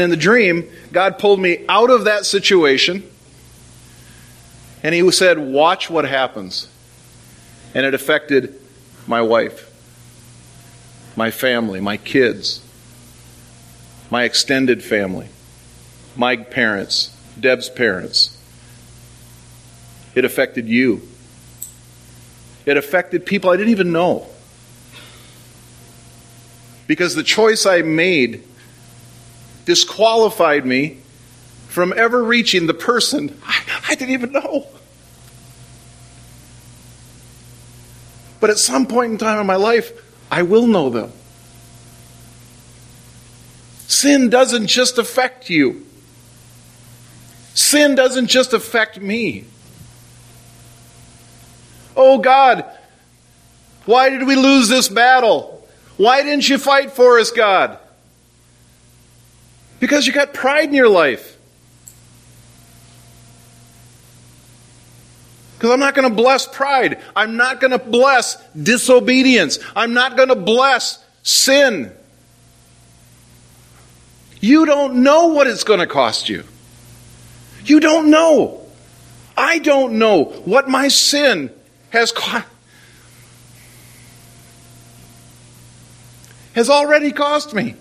in 0.00 0.10
the 0.10 0.16
dream, 0.16 0.70
God 0.92 1.18
pulled 1.18 1.40
me 1.40 1.64
out 1.68 1.90
of 1.90 2.04
that 2.04 2.24
situation. 2.24 3.02
And 4.82 4.94
He 4.94 5.10
said, 5.10 5.38
Watch 5.38 5.90
what 5.90 6.04
happens. 6.04 6.68
And 7.74 7.84
it 7.84 7.94
affected 7.94 8.54
my 9.06 9.22
wife, 9.22 9.70
my 11.16 11.30
family, 11.30 11.80
my 11.80 11.96
kids 11.96 12.62
my 14.10 14.24
extended 14.24 14.82
family, 14.82 15.28
my 16.16 16.36
parents, 16.36 17.14
Deb's 17.38 17.68
parents. 17.68 18.36
It 20.14 20.24
affected 20.24 20.68
you. 20.68 21.02
It 22.66 22.76
affected 22.76 23.26
people 23.26 23.50
I 23.50 23.56
didn't 23.56 23.70
even 23.70 23.92
know. 23.92 24.26
Because 26.86 27.14
the 27.14 27.22
choice 27.22 27.66
I 27.66 27.82
made 27.82 28.42
disqualified 29.66 30.64
me 30.64 30.98
from 31.68 31.92
ever 31.94 32.24
reaching 32.24 32.66
the 32.66 32.74
person 32.74 33.38
I, 33.46 33.60
I 33.88 33.94
didn't 33.94 34.12
even 34.12 34.32
know. 34.32 34.66
But 38.40 38.50
at 38.50 38.58
some 38.58 38.86
point 38.86 39.12
in 39.12 39.18
time 39.18 39.40
in 39.40 39.46
my 39.46 39.56
life, 39.56 39.92
I 40.30 40.42
will 40.42 40.66
know 40.66 40.90
them. 40.90 41.10
Sin 43.86 44.28
doesn't 44.28 44.66
just 44.66 44.98
affect 44.98 45.48
you. 45.48 45.86
Sin 47.54 47.94
doesn't 47.94 48.26
just 48.26 48.52
affect 48.52 49.00
me. 49.00 49.44
Oh 51.96 52.18
God, 52.18 52.64
why 53.86 54.10
did 54.10 54.26
we 54.26 54.36
lose 54.36 54.68
this 54.68 54.88
battle? 54.88 55.66
Why 55.96 56.22
didn't 56.22 56.48
you 56.48 56.58
fight 56.58 56.92
for 56.92 57.18
us, 57.18 57.30
God? 57.30 57.78
Because 59.80 60.06
you 60.06 60.12
got 60.12 60.34
pride 60.34 60.68
in 60.68 60.74
your 60.74 60.88
life. 60.88 61.37
Because 65.58 65.72
I'm 65.72 65.80
not 65.80 65.96
going 65.96 66.08
to 66.08 66.14
bless 66.14 66.46
pride. 66.46 67.00
I'm 67.16 67.36
not 67.36 67.60
going 67.60 67.72
to 67.72 67.80
bless 67.80 68.36
disobedience. 68.54 69.58
I'm 69.74 69.92
not 69.92 70.16
going 70.16 70.28
to 70.28 70.36
bless 70.36 71.04
sin. 71.24 71.90
You 74.40 74.66
don't 74.66 75.02
know 75.02 75.26
what 75.26 75.48
it's 75.48 75.64
going 75.64 75.80
to 75.80 75.88
cost 75.88 76.28
you. 76.28 76.44
You 77.64 77.80
don't 77.80 78.08
know. 78.08 78.64
I 79.36 79.58
don't 79.58 79.98
know 79.98 80.26
what 80.44 80.68
my 80.68 80.86
sin 80.86 81.50
has 81.90 82.12
cost. 82.12 82.46
Has 86.54 86.70
already 86.70 87.10
cost 87.10 87.52
me. 87.52 87.74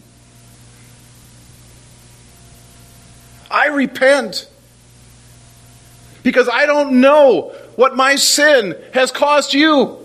I 3.52 3.68
repent 3.68 4.50
because 6.28 6.50
I 6.50 6.66
don't 6.66 7.00
know 7.00 7.54
what 7.78 7.96
my 7.96 8.18
sin 8.18 8.76
has 8.94 9.14
cost 9.14 9.54
you. 9.54 9.98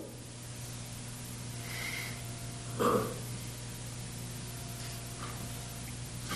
I'm 2.80 3.02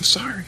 sorry. 0.02 0.42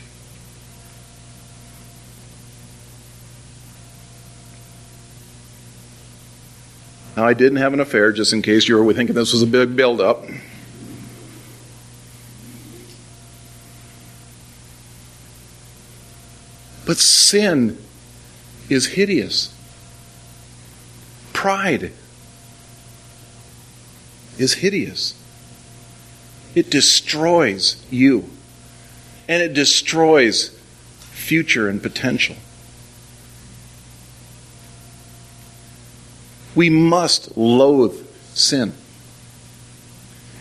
Now, 7.16 7.24
I 7.24 7.32
didn't 7.32 7.58
have 7.58 7.72
an 7.72 7.78
affair, 7.78 8.10
just 8.10 8.32
in 8.32 8.42
case 8.42 8.66
you 8.66 8.82
were 8.82 8.92
thinking 8.92 9.14
this 9.14 9.32
was 9.32 9.42
a 9.42 9.46
big 9.46 9.76
build-up. 9.76 10.24
But 16.84 16.96
sin 16.96 17.78
is 18.68 18.86
hideous. 18.86 19.54
Pride 21.32 21.92
is 24.38 24.54
hideous. 24.54 25.14
It 26.54 26.70
destroys 26.70 27.84
you 27.90 28.30
and 29.28 29.42
it 29.42 29.52
destroys 29.52 30.48
future 31.10 31.68
and 31.68 31.82
potential. 31.82 32.36
We 36.54 36.70
must 36.70 37.36
loathe 37.36 38.06
sin. 38.34 38.72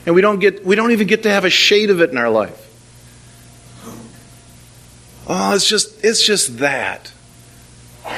And 0.05 0.15
we 0.15 0.21
don't 0.21 0.39
get 0.39 0.65
we 0.65 0.75
don't 0.75 0.91
even 0.91 1.07
get 1.07 1.23
to 1.23 1.29
have 1.29 1.43
a 1.43 1.49
shade 1.49 1.89
of 1.89 2.01
it 2.01 2.09
in 2.09 2.17
our 2.17 2.29
life. 2.29 2.63
Oh, 5.27 5.53
it's 5.53 5.67
just 5.67 6.03
it's 6.03 6.25
just 6.25 6.59
that. 6.59 7.11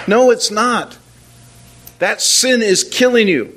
No, 0.09 0.31
it's 0.31 0.49
not. 0.49 0.97
That 1.99 2.19
sin 2.19 2.63
is 2.63 2.83
killing 2.83 3.27
you. 3.27 3.55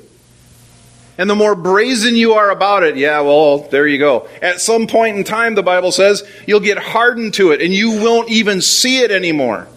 And 1.17 1.29
the 1.29 1.35
more 1.35 1.55
brazen 1.55 2.15
you 2.15 2.33
are 2.33 2.51
about 2.51 2.83
it, 2.83 2.95
yeah, 2.95 3.21
well, 3.21 3.59
there 3.69 3.87
you 3.87 3.97
go. 3.97 4.27
At 4.41 4.61
some 4.61 4.85
point 4.87 5.17
in 5.17 5.23
time, 5.23 5.55
the 5.55 5.63
Bible 5.63 5.91
says, 5.91 6.23
you'll 6.47 6.59
get 6.59 6.77
hardened 6.77 7.33
to 7.35 7.51
it 7.51 7.61
and 7.61 7.73
you 7.73 8.01
won't 8.01 8.29
even 8.29 8.61
see 8.61 8.99
it 9.01 9.11
anymore. 9.11 9.67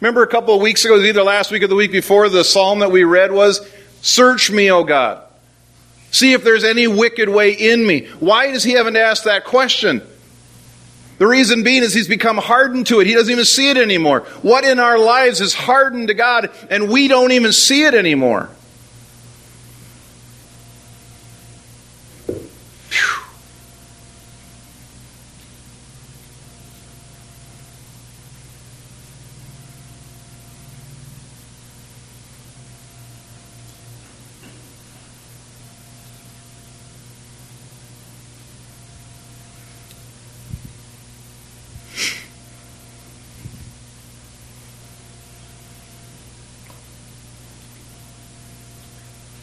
Remember 0.00 0.22
a 0.22 0.26
couple 0.26 0.54
of 0.54 0.62
weeks 0.62 0.84
ago, 0.84 0.98
either 0.98 1.22
last 1.22 1.50
week 1.50 1.62
or 1.62 1.68
the 1.68 1.74
week 1.74 1.92
before, 1.92 2.28
the 2.28 2.44
psalm 2.44 2.80
that 2.80 2.90
we 2.90 3.04
read 3.04 3.30
was, 3.30 3.60
Search 4.00 4.50
me, 4.50 4.70
O 4.70 4.84
God. 4.84 5.22
See 6.10 6.32
if 6.32 6.44
there's 6.44 6.64
any 6.64 6.88
wicked 6.88 7.28
way 7.28 7.52
in 7.52 7.86
me. 7.86 8.06
Why 8.20 8.50
does 8.50 8.64
he 8.64 8.72
haven't 8.72 8.96
asked 8.96 9.24
that 9.24 9.44
question? 9.44 10.02
The 11.22 11.28
reason 11.28 11.62
being 11.62 11.84
is 11.84 11.94
he's 11.94 12.08
become 12.08 12.36
hardened 12.36 12.88
to 12.88 12.98
it. 12.98 13.06
He 13.06 13.14
doesn't 13.14 13.30
even 13.30 13.44
see 13.44 13.70
it 13.70 13.76
anymore. 13.76 14.22
What 14.42 14.64
in 14.64 14.80
our 14.80 14.98
lives 14.98 15.40
is 15.40 15.54
hardened 15.54 16.08
to 16.08 16.14
God 16.14 16.50
and 16.68 16.90
we 16.90 17.06
don't 17.06 17.30
even 17.30 17.52
see 17.52 17.84
it 17.84 17.94
anymore? 17.94 18.50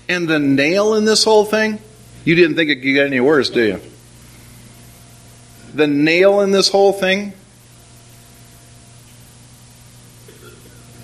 And 0.09 0.27
the 0.27 0.39
nail 0.39 0.95
in 0.95 1.05
this 1.05 1.23
whole 1.23 1.45
thing, 1.45 1.79
you 2.25 2.33
didn't 2.33 2.55
think 2.55 2.71
it 2.71 2.77
could 2.77 2.93
get 2.93 3.05
any 3.05 3.19
worse, 3.19 3.51
do 3.51 3.61
you? 3.61 3.81
The 5.73 5.85
nail 5.85 6.41
in 6.41 6.49
this 6.49 6.67
whole 6.67 6.91
thing 6.91 7.33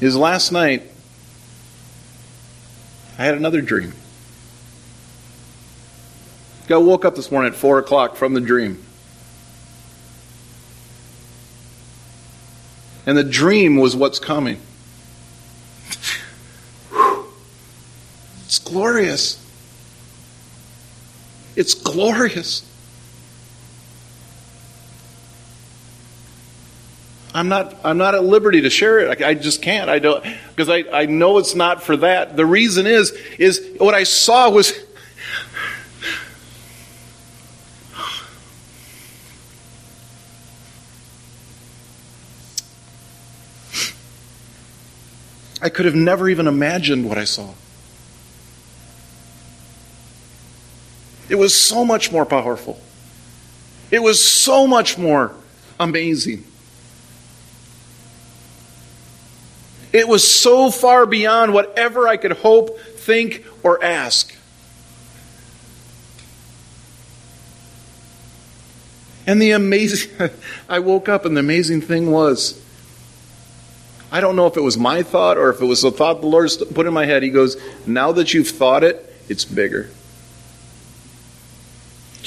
is 0.02 0.16
last 0.16 0.52
night 0.52 0.92
I 3.18 3.24
had 3.24 3.36
another 3.36 3.62
dream. 3.62 3.94
I 6.68 6.78
woke 6.78 7.06
up 7.06 7.16
this 7.16 7.32
morning 7.32 7.54
at 7.54 7.58
4 7.58 7.78
o'clock 7.78 8.16
from 8.16 8.34
the 8.34 8.42
dream. 8.42 8.84
And 13.06 13.16
the 13.16 13.24
dream 13.24 13.78
was 13.78 13.96
what's 13.96 14.18
coming. 14.18 14.60
It's 18.56 18.64
glorious. 18.64 19.38
It's 21.58 21.74
glorious. 21.74 22.64
I'm 27.34 27.50
not, 27.50 27.76
I'm 27.84 27.98
not 27.98 28.16
at 28.16 28.24
liberty 28.24 28.62
to 28.62 28.70
share 28.70 29.00
it. 29.00 29.22
I, 29.22 29.32
I 29.32 29.34
just 29.34 29.62
can't. 29.62 29.90
I 29.90 30.00
don't, 30.00 30.24
because 30.56 30.70
I, 30.70 30.86
I 30.94 31.06
know 31.06 31.38
it's 31.38 31.54
not 31.54 31.84
for 31.84 31.98
that. 31.98 32.38
The 32.38 32.46
reason 32.46 32.88
is, 32.88 33.12
is 33.38 33.76
what 33.78 33.94
I 33.94 34.04
saw 34.04 34.50
was, 34.50 34.72
I 45.62 45.68
could 45.68 45.84
have 45.84 45.96
never 45.96 46.30
even 46.30 46.48
imagined 46.48 47.10
what 47.10 47.18
I 47.18 47.26
saw. 47.26 47.54
It 51.30 51.36
was 51.36 51.56
so 51.56 51.84
much 51.84 52.12
more 52.12 52.26
powerful. 52.26 52.80
It 53.92 54.02
was 54.02 54.24
so 54.24 54.68
much 54.68 54.98
more 54.98 55.34
amazing. 55.80 56.44
It 59.94 60.08
was 60.08 60.28
so 60.28 60.72
far 60.72 61.06
beyond 61.06 61.54
whatever 61.54 62.08
I 62.08 62.18
could 62.18 62.34
hope, 62.34 62.80
think, 62.80 63.46
or 63.64 63.82
ask. 63.84 64.36
And 69.28 69.42
the 69.42 69.52
amazing, 69.52 70.12
I 70.70 70.80
woke 70.80 71.10
up 71.10 71.26
and 71.26 71.36
the 71.36 71.40
amazing 71.40 71.82
thing 71.82 72.12
was, 72.12 72.62
I 74.12 74.22
don't 74.22 74.36
know 74.36 74.48
if 74.48 74.56
it 74.58 74.62
was 74.62 74.78
my 74.78 75.02
thought 75.02 75.38
or 75.38 75.50
if 75.50 75.62
it 75.62 75.66
was 75.66 75.82
the 75.82 75.92
thought 75.92 76.22
the 76.22 76.28
Lord 76.28 76.52
put 76.74 76.86
in 76.86 76.94
my 76.94 77.06
head. 77.06 77.24
He 77.24 77.30
goes, 77.30 77.58
Now 77.88 78.12
that 78.12 78.34
you've 78.34 78.50
thought 78.50 78.84
it, 78.84 79.14
it's 79.28 79.46
bigger. 79.46 79.90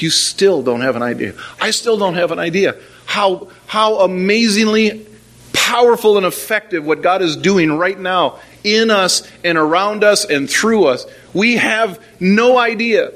You 0.02 0.11
still 0.11 0.62
don't 0.62 0.80
have 0.80 0.96
an 0.96 1.02
idea. 1.02 1.34
I 1.61 1.70
still 1.70 1.98
don't 1.98 2.14
have 2.14 2.30
an 2.30 2.38
idea 2.38 2.76
how, 3.06 3.48
how 3.66 4.00
amazingly 4.00 5.06
powerful 5.52 6.16
and 6.18 6.26
effective 6.26 6.84
what 6.84 7.02
God 7.02 7.22
is 7.22 7.37
doing 7.37 7.72
right 7.72 7.98
now 7.98 8.38
in 8.62 8.90
us 8.90 9.28
and 9.42 9.56
around 9.56 10.04
us 10.04 10.24
and 10.24 10.48
through 10.48 10.87
us. 10.87 11.06
We 11.32 11.56
have 11.56 12.02
no 12.20 12.58
idea. 12.58 13.12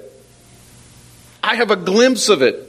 I 1.42 1.56
have 1.56 1.70
a 1.70 1.76
glimpse 1.76 2.28
of 2.28 2.42
it. 2.42 2.68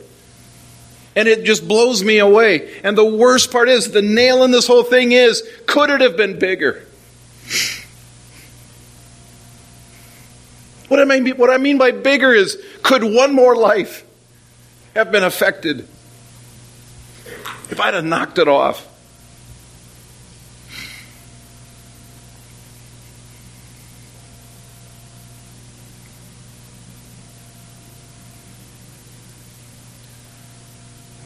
And 1.15 1.27
it 1.27 1.43
just 1.43 1.67
blows 1.67 2.03
me 2.03 2.17
away. 2.17 2.81
And 2.83 2.97
the 2.97 3.05
worst 3.05 3.51
part 3.51 3.69
is, 3.69 3.91
the 3.91 4.01
nail 4.01 4.43
in 4.43 4.51
this 4.51 4.65
whole 4.65 4.83
thing 4.83 5.11
is, 5.11 5.47
could 5.67 5.91
it 5.91 6.01
have 6.01 6.17
been 6.17 6.39
bigger? 6.39 6.83
What 10.93 11.01
I 11.01 11.05
mean, 11.05 11.37
what 11.37 11.49
I 11.49 11.57
mean 11.57 11.79
by 11.79 11.89
bigger 11.89 12.31
is 12.31 12.63
could 12.83 13.03
one 13.03 13.33
more 13.33 13.55
life 13.55 14.05
have 14.93 15.11
been 15.11 15.23
affected 15.23 15.87
if 17.71 17.79
I'd 17.79 17.95
have 17.95 18.05
knocked 18.05 18.37
it 18.37 18.47
off? 18.47 18.87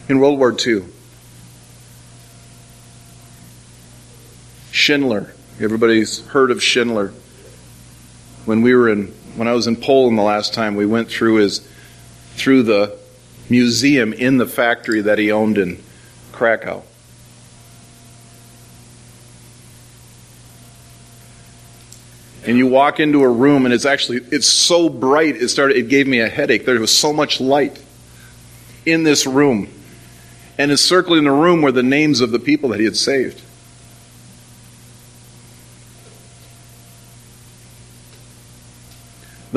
In 0.07 0.19
World 0.19 0.39
War 0.39 0.55
II, 0.65 0.85
Schindler, 4.71 5.33
everybody's 5.59 6.25
heard 6.27 6.51
of 6.51 6.63
Schindler. 6.63 7.11
When 8.45 8.61
we 8.61 8.73
were 8.73 8.87
in 8.87 9.13
when 9.37 9.47
I 9.47 9.53
was 9.53 9.67
in 9.67 9.75
Poland 9.75 10.17
the 10.17 10.23
last 10.23 10.53
time, 10.53 10.75
we 10.75 10.85
went 10.85 11.09
through 11.09 11.35
his 11.35 11.59
through 12.35 12.63
the 12.63 12.97
museum 13.49 14.11
in 14.13 14.37
the 14.37 14.47
factory 14.47 15.01
that 15.01 15.19
he 15.19 15.31
owned 15.31 15.57
in 15.57 15.81
Krakow. 16.31 16.83
And 22.45 22.57
you 22.57 22.67
walk 22.67 22.99
into 22.99 23.23
a 23.23 23.29
room 23.29 23.65
and 23.65 23.73
it's 23.73 23.85
actually 23.85 24.21
it's 24.31 24.47
so 24.47 24.89
bright 24.89 25.35
it 25.35 25.49
started 25.49 25.77
it 25.77 25.89
gave 25.89 26.07
me 26.07 26.19
a 26.19 26.27
headache. 26.27 26.65
There 26.65 26.79
was 26.79 26.95
so 26.95 27.13
much 27.13 27.39
light 27.39 27.81
in 28.85 29.03
this 29.03 29.27
room. 29.27 29.69
And 30.57 30.71
encircling 30.71 31.25
the 31.25 31.31
room 31.31 31.61
were 31.61 31.71
the 31.71 31.83
names 31.83 32.21
of 32.21 32.31
the 32.31 32.39
people 32.39 32.69
that 32.69 32.79
he 32.79 32.85
had 32.85 32.97
saved. 32.97 33.41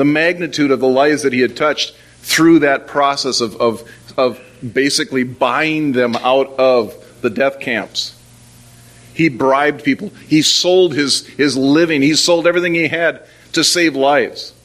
The 0.01 0.05
magnitude 0.05 0.71
of 0.71 0.79
the 0.79 0.87
lives 0.87 1.21
that 1.21 1.31
he 1.31 1.41
had 1.41 1.55
touched 1.55 1.95
through 2.23 2.57
that 2.57 2.87
process 2.87 3.39
of, 3.39 3.55
of, 3.61 3.87
of 4.17 4.41
basically 4.73 5.23
buying 5.23 5.91
them 5.91 6.15
out 6.15 6.47
of 6.57 6.95
the 7.21 7.29
death 7.29 7.59
camps. 7.59 8.15
He 9.13 9.29
bribed 9.29 9.83
people. 9.83 10.09
He 10.27 10.41
sold 10.41 10.95
his, 10.95 11.27
his 11.27 11.55
living. 11.55 12.01
He 12.01 12.15
sold 12.15 12.47
everything 12.47 12.73
he 12.73 12.87
had 12.87 13.21
to 13.51 13.63
save 13.63 13.95
lives. 13.95 14.55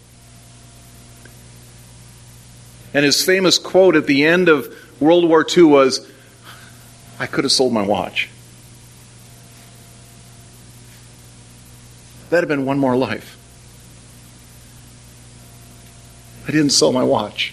And 2.95 3.05
his 3.05 3.23
famous 3.23 3.59
quote 3.59 3.95
at 3.95 4.07
the 4.07 4.25
end 4.25 4.49
of 4.49 4.75
World 5.01 5.29
War 5.29 5.45
II 5.55 5.65
was 5.65 6.11
I 7.21 7.27
could 7.27 7.45
have 7.45 7.53
sold 7.53 7.75
my 7.75 7.83
watch. 7.83 8.31
That'd 12.31 12.49
have 12.49 12.59
been 12.59 12.65
one 12.65 12.79
more 12.79 12.97
life. 12.97 13.36
I 16.47 16.53
didn't 16.53 16.71
sell 16.71 16.93
my 16.93 17.03
watch. 17.03 17.53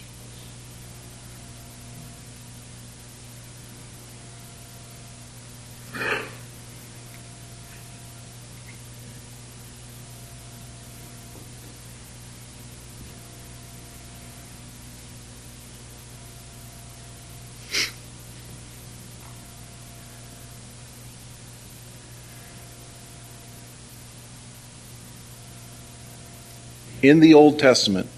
in 27.01 27.19
the 27.19 27.33
Old 27.33 27.59
Testament 27.59 28.09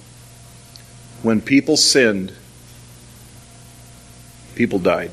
when 1.25 1.41
people 1.41 1.75
sinned, 1.75 2.31
people 4.53 4.77
died. 4.77 5.09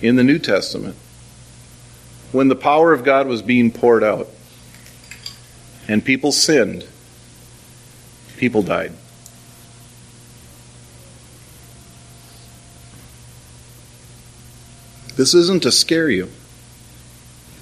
In 0.00 0.16
the 0.16 0.24
New 0.24 0.38
Testament, 0.38 0.96
when 2.32 2.48
the 2.48 2.56
power 2.56 2.94
of 2.94 3.04
God 3.04 3.26
was 3.26 3.42
being 3.42 3.70
poured 3.70 4.02
out 4.02 4.26
and 5.86 6.02
people 6.02 6.32
sinned, 6.32 6.86
people 8.38 8.62
died. 8.62 8.92
This 15.16 15.34
isn't 15.34 15.62
to 15.64 15.70
scare 15.70 16.08
you. 16.08 16.30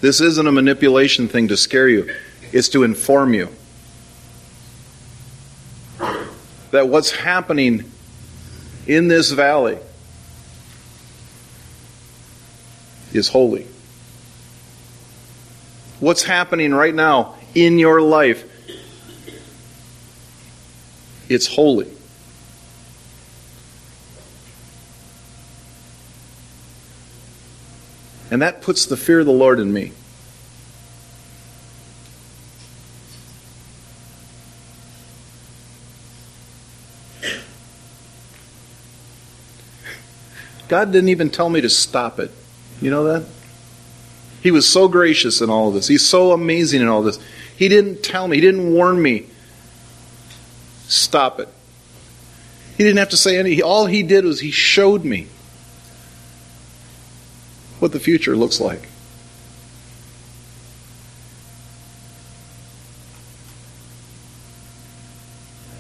This 0.03 0.21
isn't 0.21 0.47
a 0.47 0.53
manipulation 0.53 1.27
thing 1.27 1.49
to 1.49 1.57
scare 1.57 1.89
you. 1.89 2.15
It's 2.53 2.69
to 2.71 2.83
inform 2.83 3.35
you 3.35 3.49
that 6.71 6.89
what's 6.89 7.11
happening 7.11 7.91
in 8.87 9.09
this 9.09 9.31
valley 9.31 9.79
is 13.13 13.29
holy. 13.29 13.67
What's 15.99 16.23
happening 16.23 16.73
right 16.73 16.95
now 16.95 17.35
in 17.55 17.79
your 17.79 18.01
life, 18.01 18.45
it's 21.29 21.47
holy. 21.47 21.91
And 28.31 28.43
that 28.43 28.63
puts 28.63 28.87
the 28.87 28.97
fear 28.97 29.21
of 29.21 29.27
the 29.27 29.33
Lord 29.33 29.59
in 29.59 29.73
me. 29.73 29.93
God 40.71 40.93
didn't 40.93 41.09
even 41.09 41.31
tell 41.31 41.51
me 41.51 41.61
to 41.63 41.69
stop 41.69 42.21
it. 42.21 42.31
You 42.81 42.93
know 42.93 43.03
that? 43.03 43.29
He 44.41 44.53
was 44.53 44.69
so 44.69 44.87
gracious 44.87 45.41
in 45.41 45.51
all 45.51 45.67
of 45.67 45.75
this. 45.75 45.89
He's 45.89 46.07
so 46.07 46.31
amazing 46.31 46.81
in 46.81 46.87
all 46.87 47.03
this. 47.03 47.19
He 47.57 47.69
didn't 47.69 48.05
tell 48.05 48.29
me, 48.29 48.37
he 48.37 48.41
didn't 48.41 48.73
warn 48.73 49.03
me. 49.03 49.27
Stop 50.87 51.41
it. 51.41 51.49
He 52.79 52.85
didn't 52.85 52.99
have 53.01 53.09
to 53.09 53.17
say 53.17 53.37
anything. 53.37 53.65
All 53.65 53.87
he 53.87 54.05
did 54.05 54.25
was 54.25 54.39
he 54.39 54.53
showed 54.53 55.05
me 55.05 55.27
what 57.81 57.91
the 57.91 57.99
future 57.99 58.37
looks 58.37 58.61
like. 58.61 58.89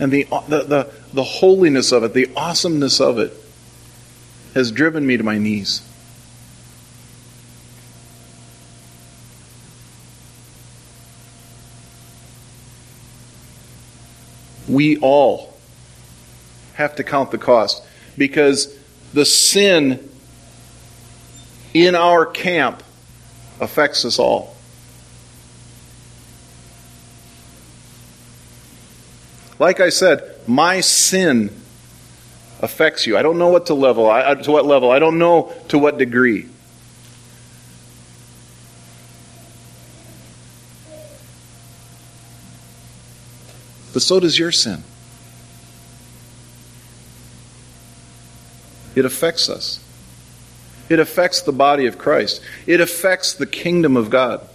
And 0.00 0.10
the, 0.10 0.26
the, 0.48 0.62
the, 0.64 0.92
the 1.12 1.22
holiness 1.22 1.92
of 1.92 2.02
it, 2.02 2.12
the 2.12 2.28
awesomeness 2.34 3.00
of 3.00 3.20
it, 3.20 3.39
has 4.54 4.72
driven 4.72 5.06
me 5.06 5.16
to 5.16 5.22
my 5.22 5.38
knees. 5.38 5.82
We 14.68 14.98
all 14.98 15.56
have 16.74 16.96
to 16.96 17.04
count 17.04 17.30
the 17.30 17.38
cost 17.38 17.82
because 18.16 18.76
the 19.12 19.24
sin 19.24 20.08
in 21.74 21.94
our 21.94 22.24
camp 22.24 22.82
affects 23.60 24.04
us 24.04 24.18
all. 24.18 24.56
Like 29.58 29.80
I 29.80 29.90
said, 29.90 30.22
my 30.46 30.80
sin 30.80 31.59
affects 32.60 33.06
you. 33.06 33.16
I 33.16 33.22
don't 33.22 33.38
know 33.38 33.48
what 33.48 33.66
to 33.66 33.74
level, 33.74 34.08
I, 34.10 34.34
to 34.34 34.50
what 34.50 34.66
level. 34.66 34.90
I 34.90 34.98
don't 34.98 35.18
know 35.18 35.52
to 35.68 35.78
what 35.78 35.98
degree. 35.98 36.48
But 43.92 44.02
so 44.02 44.20
does 44.20 44.38
your 44.38 44.52
sin. 44.52 44.84
It 48.94 49.04
affects 49.04 49.48
us. 49.48 49.80
It 50.88 50.98
affects 50.98 51.42
the 51.42 51.52
body 51.52 51.86
of 51.86 51.98
Christ. 51.98 52.42
It 52.66 52.80
affects 52.80 53.34
the 53.34 53.46
kingdom 53.46 53.96
of 53.96 54.10
God. 54.10 54.46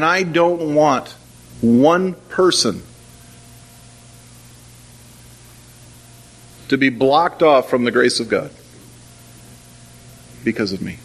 And 0.00 0.06
I 0.06 0.22
don't 0.22 0.74
want 0.74 1.10
one 1.60 2.14
person 2.30 2.82
to 6.68 6.78
be 6.78 6.88
blocked 6.88 7.42
off 7.42 7.68
from 7.68 7.84
the 7.84 7.90
grace 7.90 8.18
of 8.18 8.30
God 8.30 8.50
because 10.42 10.72
of 10.72 10.80
me. 10.80 10.96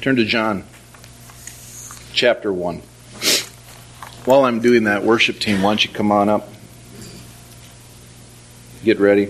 Turn 0.00 0.16
to 0.16 0.24
John 0.24 0.64
chapter 2.18 2.52
1. 2.52 2.82
While 4.24 4.44
I'm 4.44 4.58
doing 4.58 4.84
that, 4.84 5.04
worship 5.04 5.38
team, 5.38 5.62
why 5.62 5.70
don't 5.70 5.84
you 5.84 5.90
come 5.90 6.10
on 6.10 6.28
up? 6.28 6.48
Get 8.82 8.98
ready. 8.98 9.28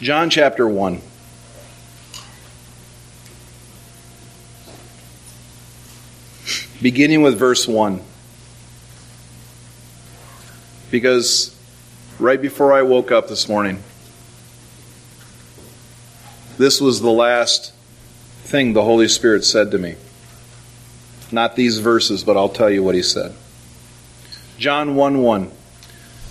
John 0.00 0.30
chapter 0.30 0.66
1. 0.66 1.02
Beginning 6.80 7.20
with 7.20 7.38
verse 7.38 7.68
1. 7.68 8.00
Because 10.92 11.56
right 12.18 12.40
before 12.40 12.74
I 12.74 12.82
woke 12.82 13.10
up 13.10 13.26
this 13.26 13.48
morning, 13.48 13.82
this 16.58 16.82
was 16.82 17.00
the 17.00 17.10
last 17.10 17.72
thing 18.42 18.74
the 18.74 18.84
Holy 18.84 19.08
Spirit 19.08 19.42
said 19.44 19.70
to 19.70 19.78
me. 19.78 19.96
Not 21.32 21.56
these 21.56 21.78
verses, 21.78 22.22
but 22.22 22.36
I'll 22.36 22.50
tell 22.50 22.70
you 22.70 22.82
what 22.82 22.94
he 22.94 23.02
said. 23.02 23.34
John 24.58 24.94
1 24.94 25.22
1 25.22 25.50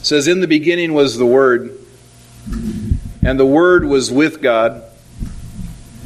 says, 0.04 0.28
In 0.28 0.42
the 0.42 0.48
beginning 0.48 0.94
was 0.94 1.18
the 1.18 1.26
Word 1.26 1.76
and 3.24 3.40
the 3.40 3.46
Word 3.48 3.86
was 3.86 4.12
with 4.12 4.44
God, 4.44 4.84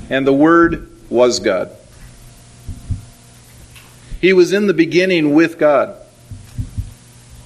and 0.10 0.26
the 0.26 0.34
Word 0.34 0.90
was 1.10 1.40
God. 1.40 1.72
He 4.22 4.32
was 4.32 4.54
in 4.54 4.68
the 4.68 4.74
beginning 4.74 5.34
with 5.34 5.58
God. 5.58 5.98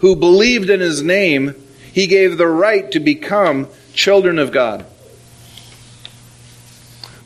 who 0.00 0.14
believed 0.14 0.70
in 0.70 0.80
his 0.80 1.02
name, 1.02 1.54
he 1.92 2.06
gave 2.06 2.36
the 2.36 2.46
right 2.46 2.90
to 2.92 3.00
become 3.00 3.68
children 3.92 4.38
of 4.38 4.52
God. 4.52 4.86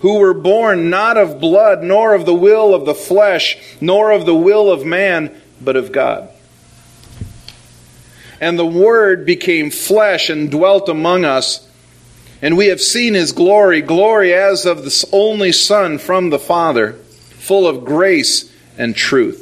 Who 0.00 0.18
were 0.18 0.34
born 0.34 0.90
not 0.90 1.16
of 1.16 1.40
blood, 1.40 1.82
nor 1.82 2.14
of 2.14 2.26
the 2.26 2.34
will 2.34 2.74
of 2.74 2.86
the 2.86 2.94
flesh, 2.94 3.56
nor 3.80 4.10
of 4.10 4.26
the 4.26 4.34
will 4.34 4.70
of 4.70 4.84
man, 4.84 5.40
but 5.60 5.76
of 5.76 5.92
God. 5.92 6.28
And 8.40 8.58
the 8.58 8.66
Word 8.66 9.24
became 9.24 9.70
flesh 9.70 10.28
and 10.28 10.50
dwelt 10.50 10.88
among 10.88 11.24
us, 11.24 11.68
and 12.40 12.56
we 12.56 12.66
have 12.66 12.80
seen 12.80 13.14
his 13.14 13.30
glory, 13.30 13.82
glory 13.82 14.34
as 14.34 14.66
of 14.66 14.84
the 14.84 15.08
only 15.12 15.52
Son 15.52 15.98
from 15.98 16.30
the 16.30 16.40
Father, 16.40 16.94
full 16.94 17.68
of 17.68 17.84
grace 17.84 18.52
and 18.76 18.96
truth. 18.96 19.41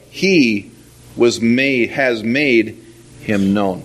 he 0.11 0.69
was 1.15 1.41
made 1.41 1.89
has 1.91 2.21
made 2.21 2.83
him 3.21 3.53
known. 3.53 3.83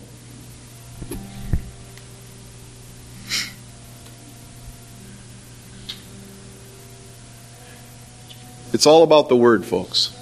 It's 8.73 8.87
all 8.87 9.05
about 9.05 9.29
the 9.29 9.37
word, 9.37 9.65
folks. 9.65 10.13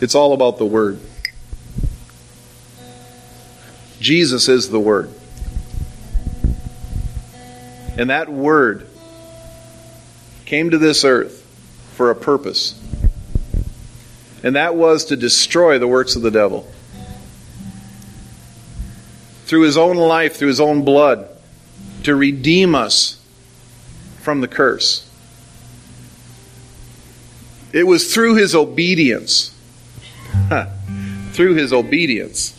It's 0.00 0.14
all 0.14 0.32
about 0.32 0.56
the 0.56 0.66
word. 0.66 0.98
Jesus 4.00 4.48
is 4.48 4.70
the 4.70 4.80
word. 4.80 5.12
And 7.98 8.08
that 8.08 8.30
word 8.30 8.88
came 10.46 10.70
to 10.70 10.78
this 10.78 11.04
earth 11.04 11.44
for 11.94 12.10
a 12.10 12.14
purpose 12.14 12.80
and 14.42 14.56
that 14.56 14.76
was 14.76 15.04
to 15.06 15.16
destroy 15.16 15.78
the 15.78 15.88
works 15.88 16.16
of 16.16 16.22
the 16.22 16.30
devil. 16.30 16.70
Through 19.46 19.62
his 19.62 19.76
own 19.76 19.96
life, 19.96 20.36
through 20.36 20.48
his 20.48 20.60
own 20.60 20.84
blood, 20.84 21.28
to 22.04 22.14
redeem 22.14 22.74
us 22.74 23.20
from 24.20 24.40
the 24.40 24.48
curse. 24.48 25.08
It 27.72 27.84
was 27.84 28.12
through 28.12 28.36
his 28.36 28.54
obedience. 28.54 29.54
through 31.32 31.54
his 31.54 31.72
obedience. 31.72 32.52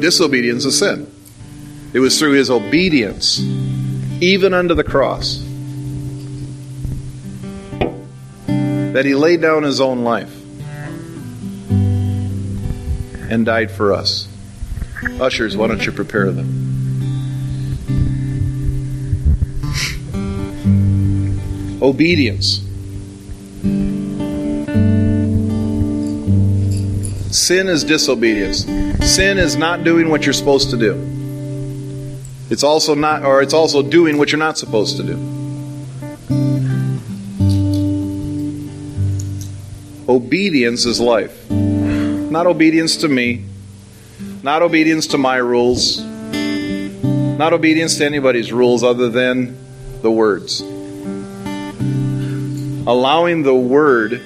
Disobedience 0.00 0.64
is 0.64 0.78
sin. 0.78 1.12
It 1.92 2.00
was 2.00 2.18
through 2.18 2.32
his 2.32 2.50
obedience, 2.50 3.40
even 4.20 4.54
unto 4.54 4.74
the 4.74 4.84
cross 4.84 5.46
that 8.92 9.04
he 9.04 9.14
laid 9.14 9.40
down 9.40 9.62
his 9.62 9.80
own 9.80 10.04
life 10.04 10.32
and 13.30 13.46
died 13.46 13.70
for 13.70 13.92
us. 13.92 14.28
Ushers, 15.20 15.56
why 15.56 15.66
don't 15.66 15.84
you 15.84 15.92
prepare 15.92 16.30
them? 16.30 16.70
Obedience. 21.82 22.60
Sin 27.34 27.68
is 27.68 27.82
disobedience. 27.82 28.64
Sin 29.10 29.38
is 29.38 29.56
not 29.56 29.82
doing 29.82 30.10
what 30.10 30.24
you're 30.24 30.34
supposed 30.34 30.70
to 30.70 30.76
do. 30.76 30.94
It's 32.50 32.62
also 32.62 32.94
not 32.94 33.24
or 33.24 33.40
it's 33.40 33.54
also 33.54 33.82
doing 33.82 34.18
what 34.18 34.30
you're 34.30 34.38
not 34.38 34.58
supposed 34.58 34.98
to 34.98 35.02
do. 35.02 35.41
Obedience 40.12 40.84
is 40.84 41.00
life. 41.00 41.50
Not 41.50 42.46
obedience 42.46 42.98
to 42.98 43.08
me, 43.08 43.46
not 44.42 44.60
obedience 44.60 45.06
to 45.06 45.16
my 45.16 45.36
rules, 45.36 46.02
not 46.02 47.54
obedience 47.54 47.96
to 47.96 48.04
anybody's 48.04 48.52
rules 48.52 48.84
other 48.84 49.08
than 49.08 49.56
the 50.02 50.10
words. 50.10 50.60
Allowing 52.86 53.42
the 53.42 53.54
word 53.54 54.20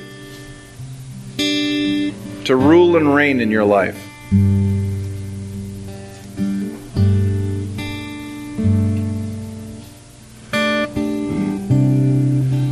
to 1.36 2.56
rule 2.56 2.96
and 2.96 3.14
reign 3.14 3.40
in 3.40 3.52
your 3.52 3.64
life. 3.64 3.96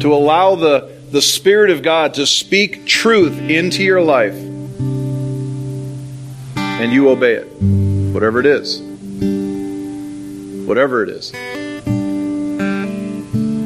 To 0.00 0.12
allow 0.12 0.56
the 0.56 0.94
the 1.14 1.22
Spirit 1.22 1.70
of 1.70 1.80
God 1.80 2.14
to 2.14 2.26
speak 2.26 2.86
truth 2.86 3.38
into 3.38 3.84
your 3.84 4.02
life, 4.02 4.34
and 6.56 6.92
you 6.92 7.08
obey 7.08 7.34
it, 7.34 7.44
whatever 8.12 8.40
it 8.40 8.46
is. 8.46 8.80
Whatever 10.66 11.04
it 11.04 11.10
is. 11.10 11.30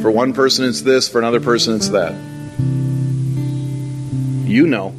For 0.03 0.11
one 0.11 0.35
person, 0.35 0.67
it's 0.67 0.83
this, 0.83 1.09
for 1.09 1.21
another 1.21 1.41
person, 1.41 1.77
it's 1.77 1.89
that. 1.89 2.13
You 4.47 4.67
know. 4.67 4.95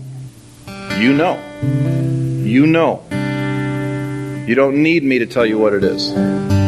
You 0.97 1.13
know. 1.13 1.39
You 1.61 2.65
know. 2.65 3.03
You 4.47 4.55
don't 4.55 4.81
need 4.81 5.03
me 5.03 5.19
to 5.19 5.27
tell 5.27 5.45
you 5.45 5.59
what 5.59 5.73
it 5.73 5.83
is. 5.83 6.58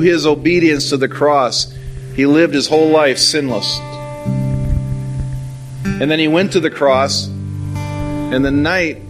Through 0.00 0.08
his 0.08 0.26
obedience 0.26 0.88
to 0.90 0.96
the 0.96 1.08
cross, 1.08 1.74
he 2.14 2.24
lived 2.24 2.54
his 2.54 2.66
whole 2.66 2.88
life 2.88 3.18
sinless. 3.18 3.78
And 5.84 6.10
then 6.10 6.18
he 6.18 6.26
went 6.28 6.52
to 6.52 6.60
the 6.60 6.70
cross, 6.70 7.26
and 7.26 8.42
the 8.44 8.50
night 8.50 9.02